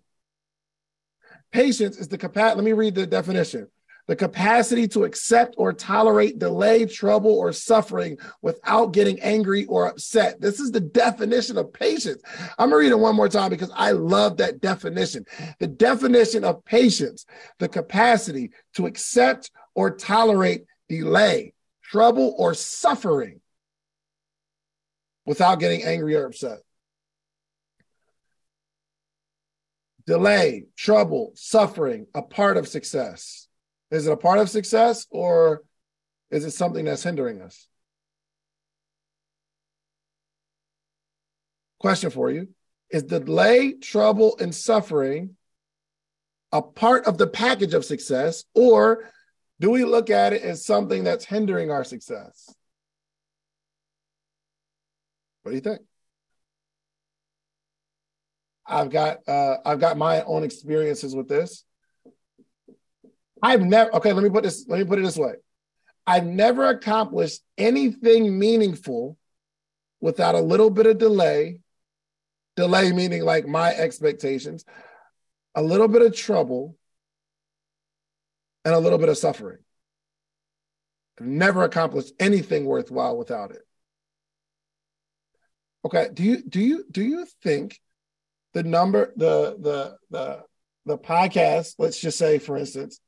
Patience 1.50 1.96
is 1.96 2.06
the 2.08 2.18
capacity. 2.18 2.56
Let 2.56 2.64
me 2.64 2.72
read 2.72 2.94
the 2.94 3.06
definition 3.06 3.68
the 4.06 4.16
capacity 4.16 4.88
to 4.88 5.04
accept 5.04 5.54
or 5.58 5.72
tolerate 5.72 6.38
delay, 6.38 6.86
trouble, 6.86 7.32
or 7.32 7.52
suffering 7.52 8.18
without 8.42 8.92
getting 8.92 9.20
angry 9.20 9.66
or 9.66 9.88
upset. 9.88 10.40
This 10.40 10.60
is 10.60 10.70
the 10.72 10.80
definition 10.80 11.56
of 11.58 11.72
patience. 11.72 12.22
I'm 12.58 12.70
to 12.70 12.76
read 12.76 12.92
it 12.92 12.98
one 12.98 13.16
more 13.16 13.28
time 13.28 13.50
because 13.50 13.70
I 13.74 13.92
love 13.92 14.38
that 14.38 14.60
definition. 14.60 15.24
The 15.58 15.68
definition 15.68 16.44
of 16.44 16.64
patience, 16.64 17.26
the 17.58 17.68
capacity 17.68 18.50
to 18.74 18.86
accept 18.86 19.50
or 19.74 19.90
tolerate 19.90 20.64
delay, 20.88 21.54
trouble, 21.82 22.34
or 22.36 22.54
suffering 22.54 23.40
without 25.24 25.60
getting 25.60 25.84
angry 25.84 26.16
or 26.16 26.26
upset. 26.26 26.58
Delay, 30.06 30.64
trouble, 30.76 31.30
suffering, 31.34 32.06
a 32.14 32.22
part 32.22 32.56
of 32.56 32.66
success. 32.66 33.46
Is 33.90 34.06
it 34.06 34.12
a 34.12 34.16
part 34.16 34.38
of 34.38 34.48
success 34.48 35.06
or 35.10 35.62
is 36.30 36.44
it 36.44 36.52
something 36.52 36.84
that's 36.84 37.02
hindering 37.02 37.42
us? 37.42 37.66
Question 41.80 42.10
for 42.10 42.30
you 42.30 42.48
Is 42.90 43.02
delay, 43.02 43.72
trouble, 43.72 44.36
and 44.38 44.54
suffering 44.54 45.36
a 46.52 46.62
part 46.62 47.06
of 47.06 47.16
the 47.16 47.26
package 47.26 47.74
of 47.74 47.84
success, 47.84 48.44
or 48.54 49.10
do 49.60 49.70
we 49.70 49.84
look 49.84 50.10
at 50.10 50.32
it 50.32 50.42
as 50.42 50.64
something 50.64 51.04
that's 51.04 51.24
hindering 51.24 51.70
our 51.70 51.84
success? 51.84 52.52
What 55.42 55.52
do 55.52 55.54
you 55.56 55.60
think? 55.60 55.80
I've 58.66 58.90
got 58.90 59.26
uh, 59.26 59.56
I've 59.64 59.80
got 59.80 59.96
my 59.96 60.22
own 60.22 60.44
experiences 60.44 61.14
with 61.14 61.28
this. 61.28 61.64
I've 63.42 63.62
never 63.62 63.94
okay, 63.96 64.12
let 64.12 64.22
me 64.22 64.30
put 64.30 64.44
this, 64.44 64.66
let 64.68 64.78
me 64.78 64.84
put 64.84 64.98
it 64.98 65.02
this 65.02 65.16
way. 65.16 65.34
I've 66.06 66.26
never 66.26 66.66
accomplished 66.66 67.40
anything 67.56 68.38
meaningful 68.38 69.16
without 70.00 70.34
a 70.34 70.40
little 70.40 70.70
bit 70.70 70.86
of 70.86 70.98
delay. 70.98 71.60
Delay 72.56 72.92
meaning 72.92 73.22
like 73.22 73.46
my 73.46 73.70
expectations, 73.70 74.64
a 75.54 75.62
little 75.62 75.88
bit 75.88 76.02
of 76.02 76.14
trouble, 76.14 76.76
and 78.64 78.74
a 78.74 78.78
little 78.78 78.98
bit 78.98 79.08
of 79.08 79.16
suffering. 79.16 79.58
I've 81.18 81.26
never 81.26 81.64
accomplished 81.64 82.12
anything 82.18 82.64
worthwhile 82.64 83.16
without 83.16 83.52
it. 83.52 83.62
Okay, 85.84 86.08
do 86.12 86.22
you 86.22 86.42
do 86.42 86.60
you 86.60 86.84
do 86.90 87.02
you 87.02 87.26
think 87.42 87.80
the 88.52 88.62
number 88.62 89.12
the 89.16 89.56
the 89.58 89.96
the 90.10 90.42
the 90.86 90.98
podcast, 90.98 91.76
let's 91.78 91.98
just 91.98 92.18
say 92.18 92.38
for 92.38 92.56
instance, 92.56 93.00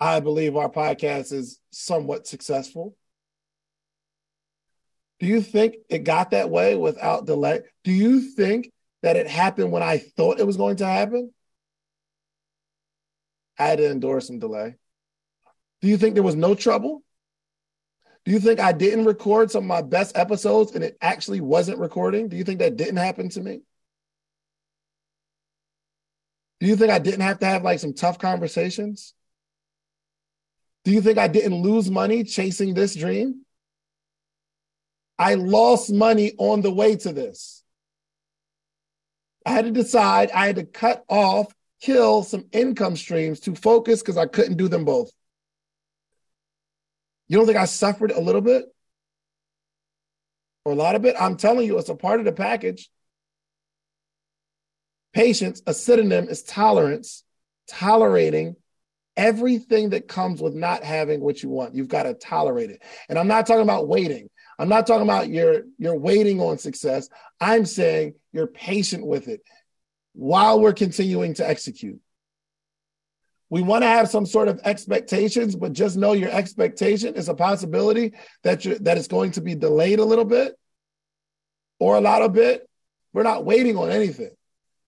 I 0.00 0.20
believe 0.20 0.56
our 0.56 0.70
podcast 0.70 1.32
is 1.32 1.60
somewhat 1.70 2.26
successful. 2.26 2.96
Do 5.18 5.26
you 5.26 5.40
think 5.40 5.76
it 5.88 6.04
got 6.04 6.30
that 6.30 6.50
way 6.50 6.76
without 6.76 7.26
delay? 7.26 7.62
Do 7.82 7.92
you 7.92 8.20
think 8.20 8.70
that 9.02 9.16
it 9.16 9.26
happened 9.26 9.72
when 9.72 9.82
I 9.82 9.98
thought 9.98 10.38
it 10.38 10.46
was 10.46 10.56
going 10.56 10.76
to 10.76 10.86
happen? 10.86 11.32
I 13.58 13.64
had 13.64 13.78
to 13.78 13.90
endure 13.90 14.20
some 14.20 14.38
delay. 14.38 14.76
Do 15.80 15.88
you 15.88 15.96
think 15.96 16.14
there 16.14 16.22
was 16.22 16.36
no 16.36 16.54
trouble? 16.54 17.02
Do 18.24 18.30
you 18.32 18.38
think 18.38 18.60
I 18.60 18.72
didn't 18.72 19.06
record 19.06 19.50
some 19.50 19.64
of 19.64 19.68
my 19.68 19.82
best 19.82 20.16
episodes 20.16 20.72
and 20.72 20.84
it 20.84 20.96
actually 21.00 21.40
wasn't 21.40 21.78
recording? 21.78 22.28
Do 22.28 22.36
you 22.36 22.44
think 22.44 22.60
that 22.60 22.76
didn't 22.76 22.96
happen 22.96 23.28
to 23.30 23.40
me? 23.40 23.60
Do 26.60 26.66
you 26.66 26.76
think 26.76 26.90
I 26.90 26.98
didn't 26.98 27.20
have 27.20 27.38
to 27.40 27.46
have 27.46 27.62
like 27.62 27.78
some 27.78 27.94
tough 27.94 28.18
conversations? 28.18 29.14
Do 30.88 30.94
you 30.94 31.02
think 31.02 31.18
I 31.18 31.28
didn't 31.28 31.56
lose 31.56 31.90
money 31.90 32.24
chasing 32.24 32.72
this 32.72 32.94
dream? 32.94 33.44
I 35.18 35.34
lost 35.34 35.92
money 35.92 36.32
on 36.38 36.62
the 36.62 36.70
way 36.70 36.96
to 36.96 37.12
this. 37.12 37.62
I 39.44 39.50
had 39.50 39.66
to 39.66 39.70
decide, 39.70 40.30
I 40.30 40.46
had 40.46 40.56
to 40.56 40.64
cut 40.64 41.04
off, 41.06 41.54
kill 41.82 42.22
some 42.22 42.46
income 42.52 42.96
streams 42.96 43.40
to 43.40 43.54
focus 43.54 44.00
because 44.00 44.16
I 44.16 44.24
couldn't 44.24 44.56
do 44.56 44.66
them 44.66 44.86
both. 44.86 45.10
You 47.26 47.36
don't 47.36 47.44
think 47.44 47.58
I 47.58 47.66
suffered 47.66 48.10
a 48.10 48.20
little 48.20 48.40
bit? 48.40 48.64
Or 50.64 50.72
a 50.72 50.74
lot 50.74 50.94
of 50.94 51.04
it? 51.04 51.16
I'm 51.20 51.36
telling 51.36 51.66
you, 51.66 51.76
it's 51.76 51.90
a 51.90 51.96
part 51.96 52.18
of 52.18 52.24
the 52.24 52.32
package. 52.32 52.88
Patience, 55.12 55.60
a 55.66 55.74
synonym 55.74 56.30
is 56.30 56.42
tolerance, 56.42 57.24
tolerating 57.68 58.56
everything 59.18 59.90
that 59.90 60.08
comes 60.08 60.40
with 60.40 60.54
not 60.54 60.84
having 60.84 61.20
what 61.20 61.42
you 61.42 61.50
want. 61.50 61.74
You've 61.74 61.88
got 61.88 62.04
to 62.04 62.14
tolerate 62.14 62.70
it. 62.70 62.82
And 63.08 63.18
I'm 63.18 63.26
not 63.26 63.46
talking 63.46 63.62
about 63.64 63.88
waiting. 63.88 64.30
I'm 64.58 64.68
not 64.68 64.86
talking 64.86 65.02
about 65.02 65.28
you're 65.28 65.64
you're 65.76 65.98
waiting 65.98 66.40
on 66.40 66.56
success. 66.58 67.08
I'm 67.40 67.66
saying 67.66 68.14
you're 68.32 68.46
patient 68.46 69.04
with 69.04 69.28
it 69.28 69.42
while 70.14 70.60
we're 70.60 70.72
continuing 70.72 71.34
to 71.34 71.48
execute. 71.48 72.00
We 73.50 73.62
want 73.62 73.82
to 73.82 73.88
have 73.88 74.08
some 74.08 74.26
sort 74.26 74.48
of 74.48 74.60
expectations, 74.64 75.56
but 75.56 75.72
just 75.72 75.96
know 75.96 76.12
your 76.12 76.30
expectation 76.30 77.14
is 77.14 77.28
a 77.28 77.34
possibility 77.34 78.14
that 78.44 78.64
you 78.64 78.78
that 78.80 78.98
it's 78.98 79.08
going 79.08 79.32
to 79.32 79.40
be 79.40 79.54
delayed 79.54 79.98
a 79.98 80.04
little 80.04 80.24
bit 80.24 80.54
or 81.80 81.96
a 81.96 82.00
lot 82.00 82.22
of 82.22 82.32
bit. 82.32 82.68
We're 83.12 83.22
not 83.24 83.44
waiting 83.44 83.76
on 83.76 83.90
anything. 83.90 84.30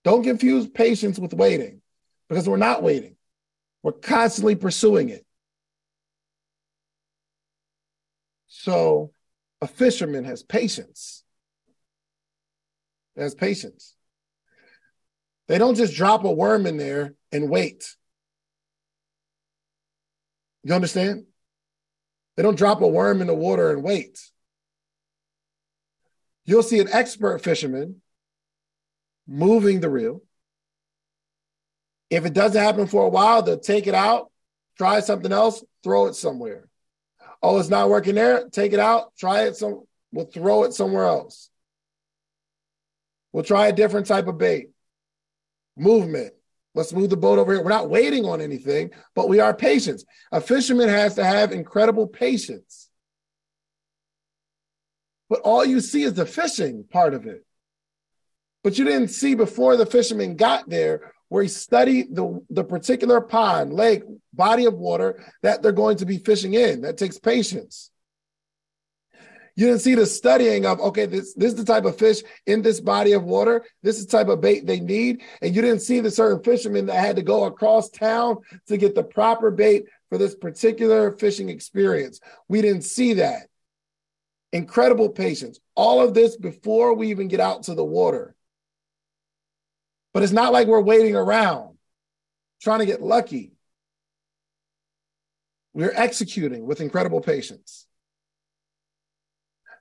Don't 0.05 0.23
confuse 0.23 0.69
patience 0.69 1.19
with 1.19 1.35
waiting 1.35 1.81
because 2.29 2.49
we're 2.49 2.57
not 2.57 2.83
waiting. 2.83 3.17
We're 3.83 3.93
constantly 3.93 4.55
pursuing 4.57 5.09
it. 5.09 5.25
So 8.49 9.13
a 9.61 9.67
fisherman 9.67 10.25
has 10.25 10.43
patience. 10.43 11.25
Has 13.17 13.35
patience. 13.35 13.95
They 15.49 15.59
don't 15.59 15.75
just 15.77 15.95
drop 15.95 16.25
a 16.25 16.31
worm 16.31 16.67
in 16.67 16.77
there 16.77 17.15
and 17.33 17.51
wait. 17.51 17.97
You 20.63 20.75
understand? 20.75 21.25
They 22.37 22.43
don't 22.43 22.59
drop 22.59 22.81
a 22.83 22.87
worm 22.87 23.21
in 23.21 23.27
the 23.27 23.35
water 23.35 23.71
and 23.73 23.83
wait. 23.83 24.21
You'll 26.45 26.63
see 26.63 26.81
an 26.81 26.89
expert 26.91 27.43
fisherman 27.43 28.03
moving 29.27 29.81
the 29.81 29.91
reel. 29.91 30.23
If 32.11 32.27
it 32.27 32.35
doesn't 32.35 32.61
happen 32.61 32.89
for 32.89 33.05
a 33.05 33.09
while, 33.09 33.43
they'll 33.43 33.59
take 33.59 33.87
it 33.87 33.95
out, 33.95 34.31
try 34.77 35.01
something 35.01 35.33
else, 35.33 35.65
throw 35.85 36.07
it 36.07 36.15
somewhere. 36.15 36.69
Oh, 37.43 37.59
it's 37.59 37.69
not 37.69 37.89
working 37.89 38.17
there. 38.17 38.49
Take 38.51 38.73
it 38.73 38.81
out, 38.81 39.17
try 39.17 39.45
it 39.45 39.57
some. 39.57 39.85
We'll 40.13 40.27
throw 40.27 40.65
it 40.65 40.75
somewhere 40.75 41.05
else. 41.05 41.51
We'll 43.33 43.45
try 43.45 43.69
a 43.69 43.73
different 43.73 44.07
type 44.07 44.27
of 44.27 44.39
bait. 44.39 44.71
Movement. 45.77 46.35
Let's 46.75 46.93
move 46.93 47.11
the 47.11 47.17
boat 47.17 47.39
over 47.39 47.53
here. 47.53 47.63
We're 47.63 47.71
not 47.71 47.91
waiting 47.91 48.25
on 48.25 48.41
anything, 48.41 48.91
but 49.15 49.29
we 49.29 49.41
are 49.41 49.55
patient. 49.55 50.05
A 50.33 50.41
fisherman 50.41 50.89
has 50.89 51.15
to 51.15 51.25
have 51.25 51.53
incredible 51.53 52.07
patience. 52.07 52.89
But 55.29 55.41
all 55.41 55.65
you 55.65 55.81
see 55.81 56.03
is 56.03 56.15
the 56.15 56.27
fishing 56.27 56.85
part 56.91 57.15
of 57.15 57.27
it. 57.27 57.45
But 58.63 58.79
you 58.79 58.85
didn't 58.85 59.09
see 59.09 59.35
before 59.35 59.77
the 59.77 59.87
fisherman 59.87 60.37
got 60.37 60.69
there 60.69 61.13
where 61.31 61.45
he 61.45 61.49
studied 61.49 62.15
the, 62.15 62.45
the 62.51 62.65
particular 62.65 63.21
pond, 63.21 63.73
lake, 63.73 64.03
body 64.35 64.67
of 64.67 64.75
water 64.75 65.25
that 65.43 65.63
they're 65.63 65.73
going 65.73 65.97
to 65.97 66.05
be 66.05 66.19
fishing 66.19 66.55
in. 66.55 66.83
That 66.83 66.99
takes 66.99 67.19
patience. 67.19 67.91
You 69.55 69.67
didn't 69.67 69.83
see 69.83 69.95
the 69.95 70.07
studying 70.07 70.67
of, 70.67 70.81
okay, 70.81 71.07
this, 71.07 71.35
this 71.35 71.53
is 71.53 71.59
the 71.59 71.65
type 71.65 71.85
of 71.85 71.97
fish 71.97 72.23
in 72.47 72.63
this 72.63 72.81
body 72.81 73.13
of 73.13 73.25
water. 73.25 73.65
This 73.83 73.99
is 73.99 74.07
the 74.07 74.19
type 74.19 74.29
of 74.29 74.41
bait 74.41 74.67
they 74.67 74.81
need. 74.81 75.23
And 75.41 75.55
you 75.55 75.63
didn't 75.63 75.83
see 75.83 76.01
the 76.01 76.11
certain 76.11 76.43
fishermen 76.43 76.87
that 76.87 76.97
had 76.97 77.17
to 77.17 77.23
go 77.23 77.45
across 77.45 77.91
town 77.91 78.39
to 78.67 78.77
get 78.77 78.97
the 78.97 79.05
proper 79.05 79.51
bait 79.51 79.85
for 80.09 80.19
this 80.19 80.35
particular 80.35 81.13
fishing 81.13 81.49
experience. 81.49 82.21
We 82.49 82.61
didn't 82.61 82.83
see 82.83 83.15
that. 83.15 83.47
Incredible 84.53 85.11
patience. 85.11 85.61
All 85.77 86.01
of 86.01 86.13
this 86.13 86.37
before 86.37 86.95
we 86.95 87.11
even 87.11 87.29
get 87.29 87.39
out 87.39 87.65
to 87.65 87.75
the 87.75 87.85
water. 87.85 88.35
But 90.13 90.23
it's 90.23 90.33
not 90.33 90.53
like 90.53 90.67
we're 90.67 90.81
waiting 90.81 91.15
around 91.15 91.77
trying 92.61 92.81
to 92.81 92.87
get 92.87 93.03
lucky. 93.03 93.53
We're 95.73 95.93
executing 95.95 96.67
with 96.67 96.81
incredible 96.81 97.21
patience. 97.21 97.87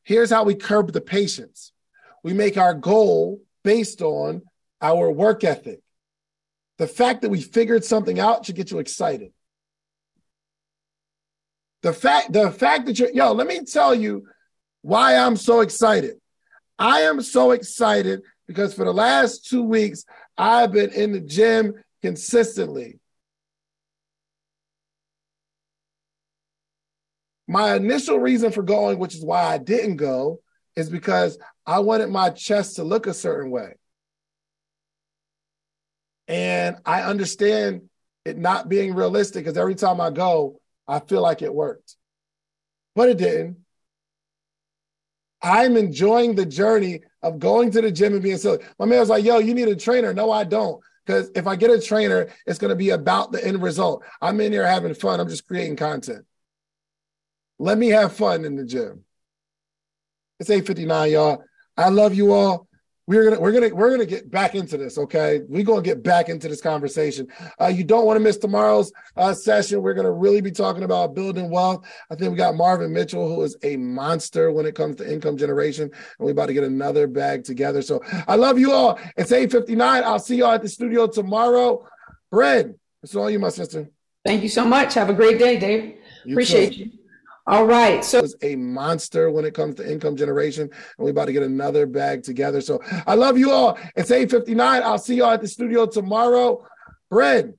Here's 0.04 0.30
how 0.30 0.44
we 0.44 0.56
curb 0.56 0.92
the 0.92 1.02
patience 1.02 1.72
we 2.24 2.34
make 2.34 2.58
our 2.58 2.74
goal 2.74 3.42
based 3.64 4.02
on 4.02 4.42
our 4.82 5.10
work 5.10 5.44
ethic. 5.44 5.82
The 6.78 6.88
fact 6.88 7.22
that 7.22 7.30
we 7.30 7.42
figured 7.42 7.84
something 7.84 8.20
out 8.20 8.46
should 8.46 8.56
get 8.56 8.72
you 8.72 8.80
excited. 8.80 9.32
The 11.82 11.94
fact, 11.94 12.34
the 12.34 12.52
fact 12.52 12.86
that 12.86 13.00
you're, 13.00 13.12
yo, 13.12 13.32
let 13.34 13.48
me 13.48 13.64
tell 13.64 13.96
you 13.96 14.28
why 14.82 15.16
I'm 15.16 15.36
so 15.38 15.62
excited. 15.62 16.18
I 16.78 17.02
am 17.02 17.22
so 17.22 17.52
excited 17.52 18.22
because 18.50 18.74
for 18.74 18.84
the 18.84 18.92
last 18.92 19.48
two 19.48 19.62
weeks, 19.62 20.06
I've 20.36 20.72
been 20.72 20.92
in 20.92 21.12
the 21.12 21.20
gym 21.20 21.76
consistently. 22.02 23.00
My 27.48 27.76
initial 27.76 28.18
reason 28.18 28.52
for 28.52 28.64
going, 28.64 28.98
which 28.98 29.14
is 29.14 29.24
why 29.24 29.44
I 29.44 29.60
didn't 29.60 29.98
go, 29.98 30.40
is 30.76 30.90
because 30.90 31.38
I 31.64 31.78
wanted 31.78 32.10
my 32.10 32.32
chest 32.32 32.78
to 32.78 32.84
look 32.84 33.06
a 33.06 33.14
certain 33.14 33.52
way. 33.52 33.76
And 36.28 36.78
I 36.88 37.04
understand 37.04 37.84
it 38.26 38.36
not 38.36 38.68
being 38.68 38.96
realistic 38.96 39.46
because 39.46 39.60
every 39.60 39.76
time 39.76 40.02
I 40.02 40.10
go, 40.10 40.60
I 40.88 41.02
feel 41.02 41.22
like 41.22 41.44
it 41.44 41.54
worked. 41.54 41.98
But 42.96 43.10
it 43.10 43.20
didn't. 43.20 43.58
I'm 45.40 45.78
enjoying 45.78 46.34
the 46.34 46.48
journey 46.48 47.02
of 47.22 47.40
going 47.40 47.72
to 47.72 47.82
the 47.82 47.92
gym 47.92 48.14
and 48.14 48.24
being 48.24 48.38
silly. 48.38 48.60
My 48.78 48.86
man 48.86 49.00
was 49.00 49.10
like, 49.10 49.26
yo, 49.26 49.40
you 49.40 49.54
need 49.54 49.68
a 49.68 49.76
trainer. 49.76 50.14
No, 50.14 50.32
I 50.32 50.44
don't. 50.44 50.82
Because 51.06 51.32
if 51.36 51.48
I 51.48 51.56
get 51.56 51.72
a 51.72 51.82
trainer, 51.82 52.30
it's 52.46 52.60
going 52.60 52.70
to 52.70 52.76
be 52.76 52.92
about 52.92 53.32
the 53.32 53.44
end 53.46 53.62
result. 53.62 54.04
I'm 54.22 54.40
in 54.42 54.52
here 54.52 54.66
having 54.66 54.94
fun. 54.94 55.20
I'm 55.20 55.28
just 55.28 55.48
creating 55.48 55.76
content. 55.76 56.26
Let 57.58 57.78
me 57.78 57.90
have 57.90 58.14
fun 58.14 58.46
in 58.46 58.56
the 58.56 58.64
gym. 58.64 59.04
It's 60.40 60.50
8:59, 60.50 61.12
y'all. 61.12 61.44
I 61.76 61.90
love 61.90 62.14
you 62.14 62.32
all 62.32 62.69
we're 63.10 63.24
gonna 63.24 63.40
we're 63.40 63.52
gonna 63.52 63.70
we're 63.70 63.90
gonna 63.90 64.06
get 64.06 64.30
back 64.30 64.54
into 64.54 64.78
this 64.78 65.00
okay? 65.00 65.42
We're 65.48 65.64
gonna 65.64 65.82
get 65.82 66.04
back 66.04 66.30
into 66.30 66.48
this 66.48 66.62
conversation. 66.62 67.28
Uh, 67.60 67.66
you 67.66 67.84
don't 67.84 68.06
want 68.06 68.18
to 68.18 68.24
miss 68.24 68.38
tomorrow's 68.38 68.92
uh, 69.18 69.34
session. 69.34 69.82
We're 69.82 69.96
gonna 69.96 70.12
really 70.12 70.42
be 70.42 70.52
talking 70.52 70.84
about 70.84 71.16
building 71.16 71.50
wealth. 71.50 71.88
I 72.12 72.16
think 72.16 72.30
we 72.30 72.38
got 72.38 72.54
marvin 72.54 72.94
mitchell 72.94 73.28
who 73.28 73.42
is 73.42 73.58
a 73.64 73.78
monster 73.78 74.52
when 74.52 74.68
it 74.68 74.76
comes 74.76 74.98
to 74.98 75.12
income 75.12 75.38
generation 75.38 75.86
and 75.86 75.92
we're 76.20 76.34
about 76.34 76.46
to 76.46 76.54
get 76.54 76.64
another 76.64 77.08
bag 77.08 77.44
together. 77.44 77.82
So 77.82 78.00
i 78.28 78.36
love 78.36 78.60
you 78.60 78.74
all. 78.74 79.00
It's 79.18 79.32
8.59 79.32 79.82
i'll 79.82 80.20
see 80.20 80.36
y'all 80.36 80.52
at 80.52 80.62
the 80.62 80.70
studio 80.70 81.08
tomorrow. 81.08 81.84
Bren, 82.32 82.76
it's 83.02 83.16
all 83.16 83.28
you 83.28 83.40
my 83.40 83.50
sister. 83.50 83.90
Thank 84.24 84.44
you 84.44 84.50
so 84.50 84.64
much. 84.64 84.94
Have 84.94 85.10
a 85.10 85.16
great 85.16 85.40
day 85.40 85.58
dave. 85.58 85.96
You 86.26 86.36
appreciate 86.36 86.74
too. 86.74 86.84
you 86.84 86.99
all 87.50 87.66
right. 87.66 88.06
So 88.06 88.22
was 88.22 88.36
a 88.44 88.56
monster 88.56 89.32
when 89.32 89.44
it 89.44 89.56
comes 89.56 89.74
to 89.76 89.92
income 89.92 90.16
generation. 90.16 90.64
And 90.64 90.72
we're 90.98 91.10
about 91.10 91.26
to 91.26 91.34
get 91.34 91.42
another 91.42 91.88
bag 91.88 92.22
together. 92.22 92.62
So 92.62 92.80
I 93.08 93.16
love 93.16 93.40
you 93.40 93.52
all. 93.52 93.80
It's 93.96 94.12
8:59. 94.12 94.60
I'll 94.84 95.00
see 95.00 95.16
y'all 95.16 95.32
at 95.32 95.42
the 95.42 95.48
studio 95.48 95.88
tomorrow. 95.88 96.64
Bren, 97.12 97.56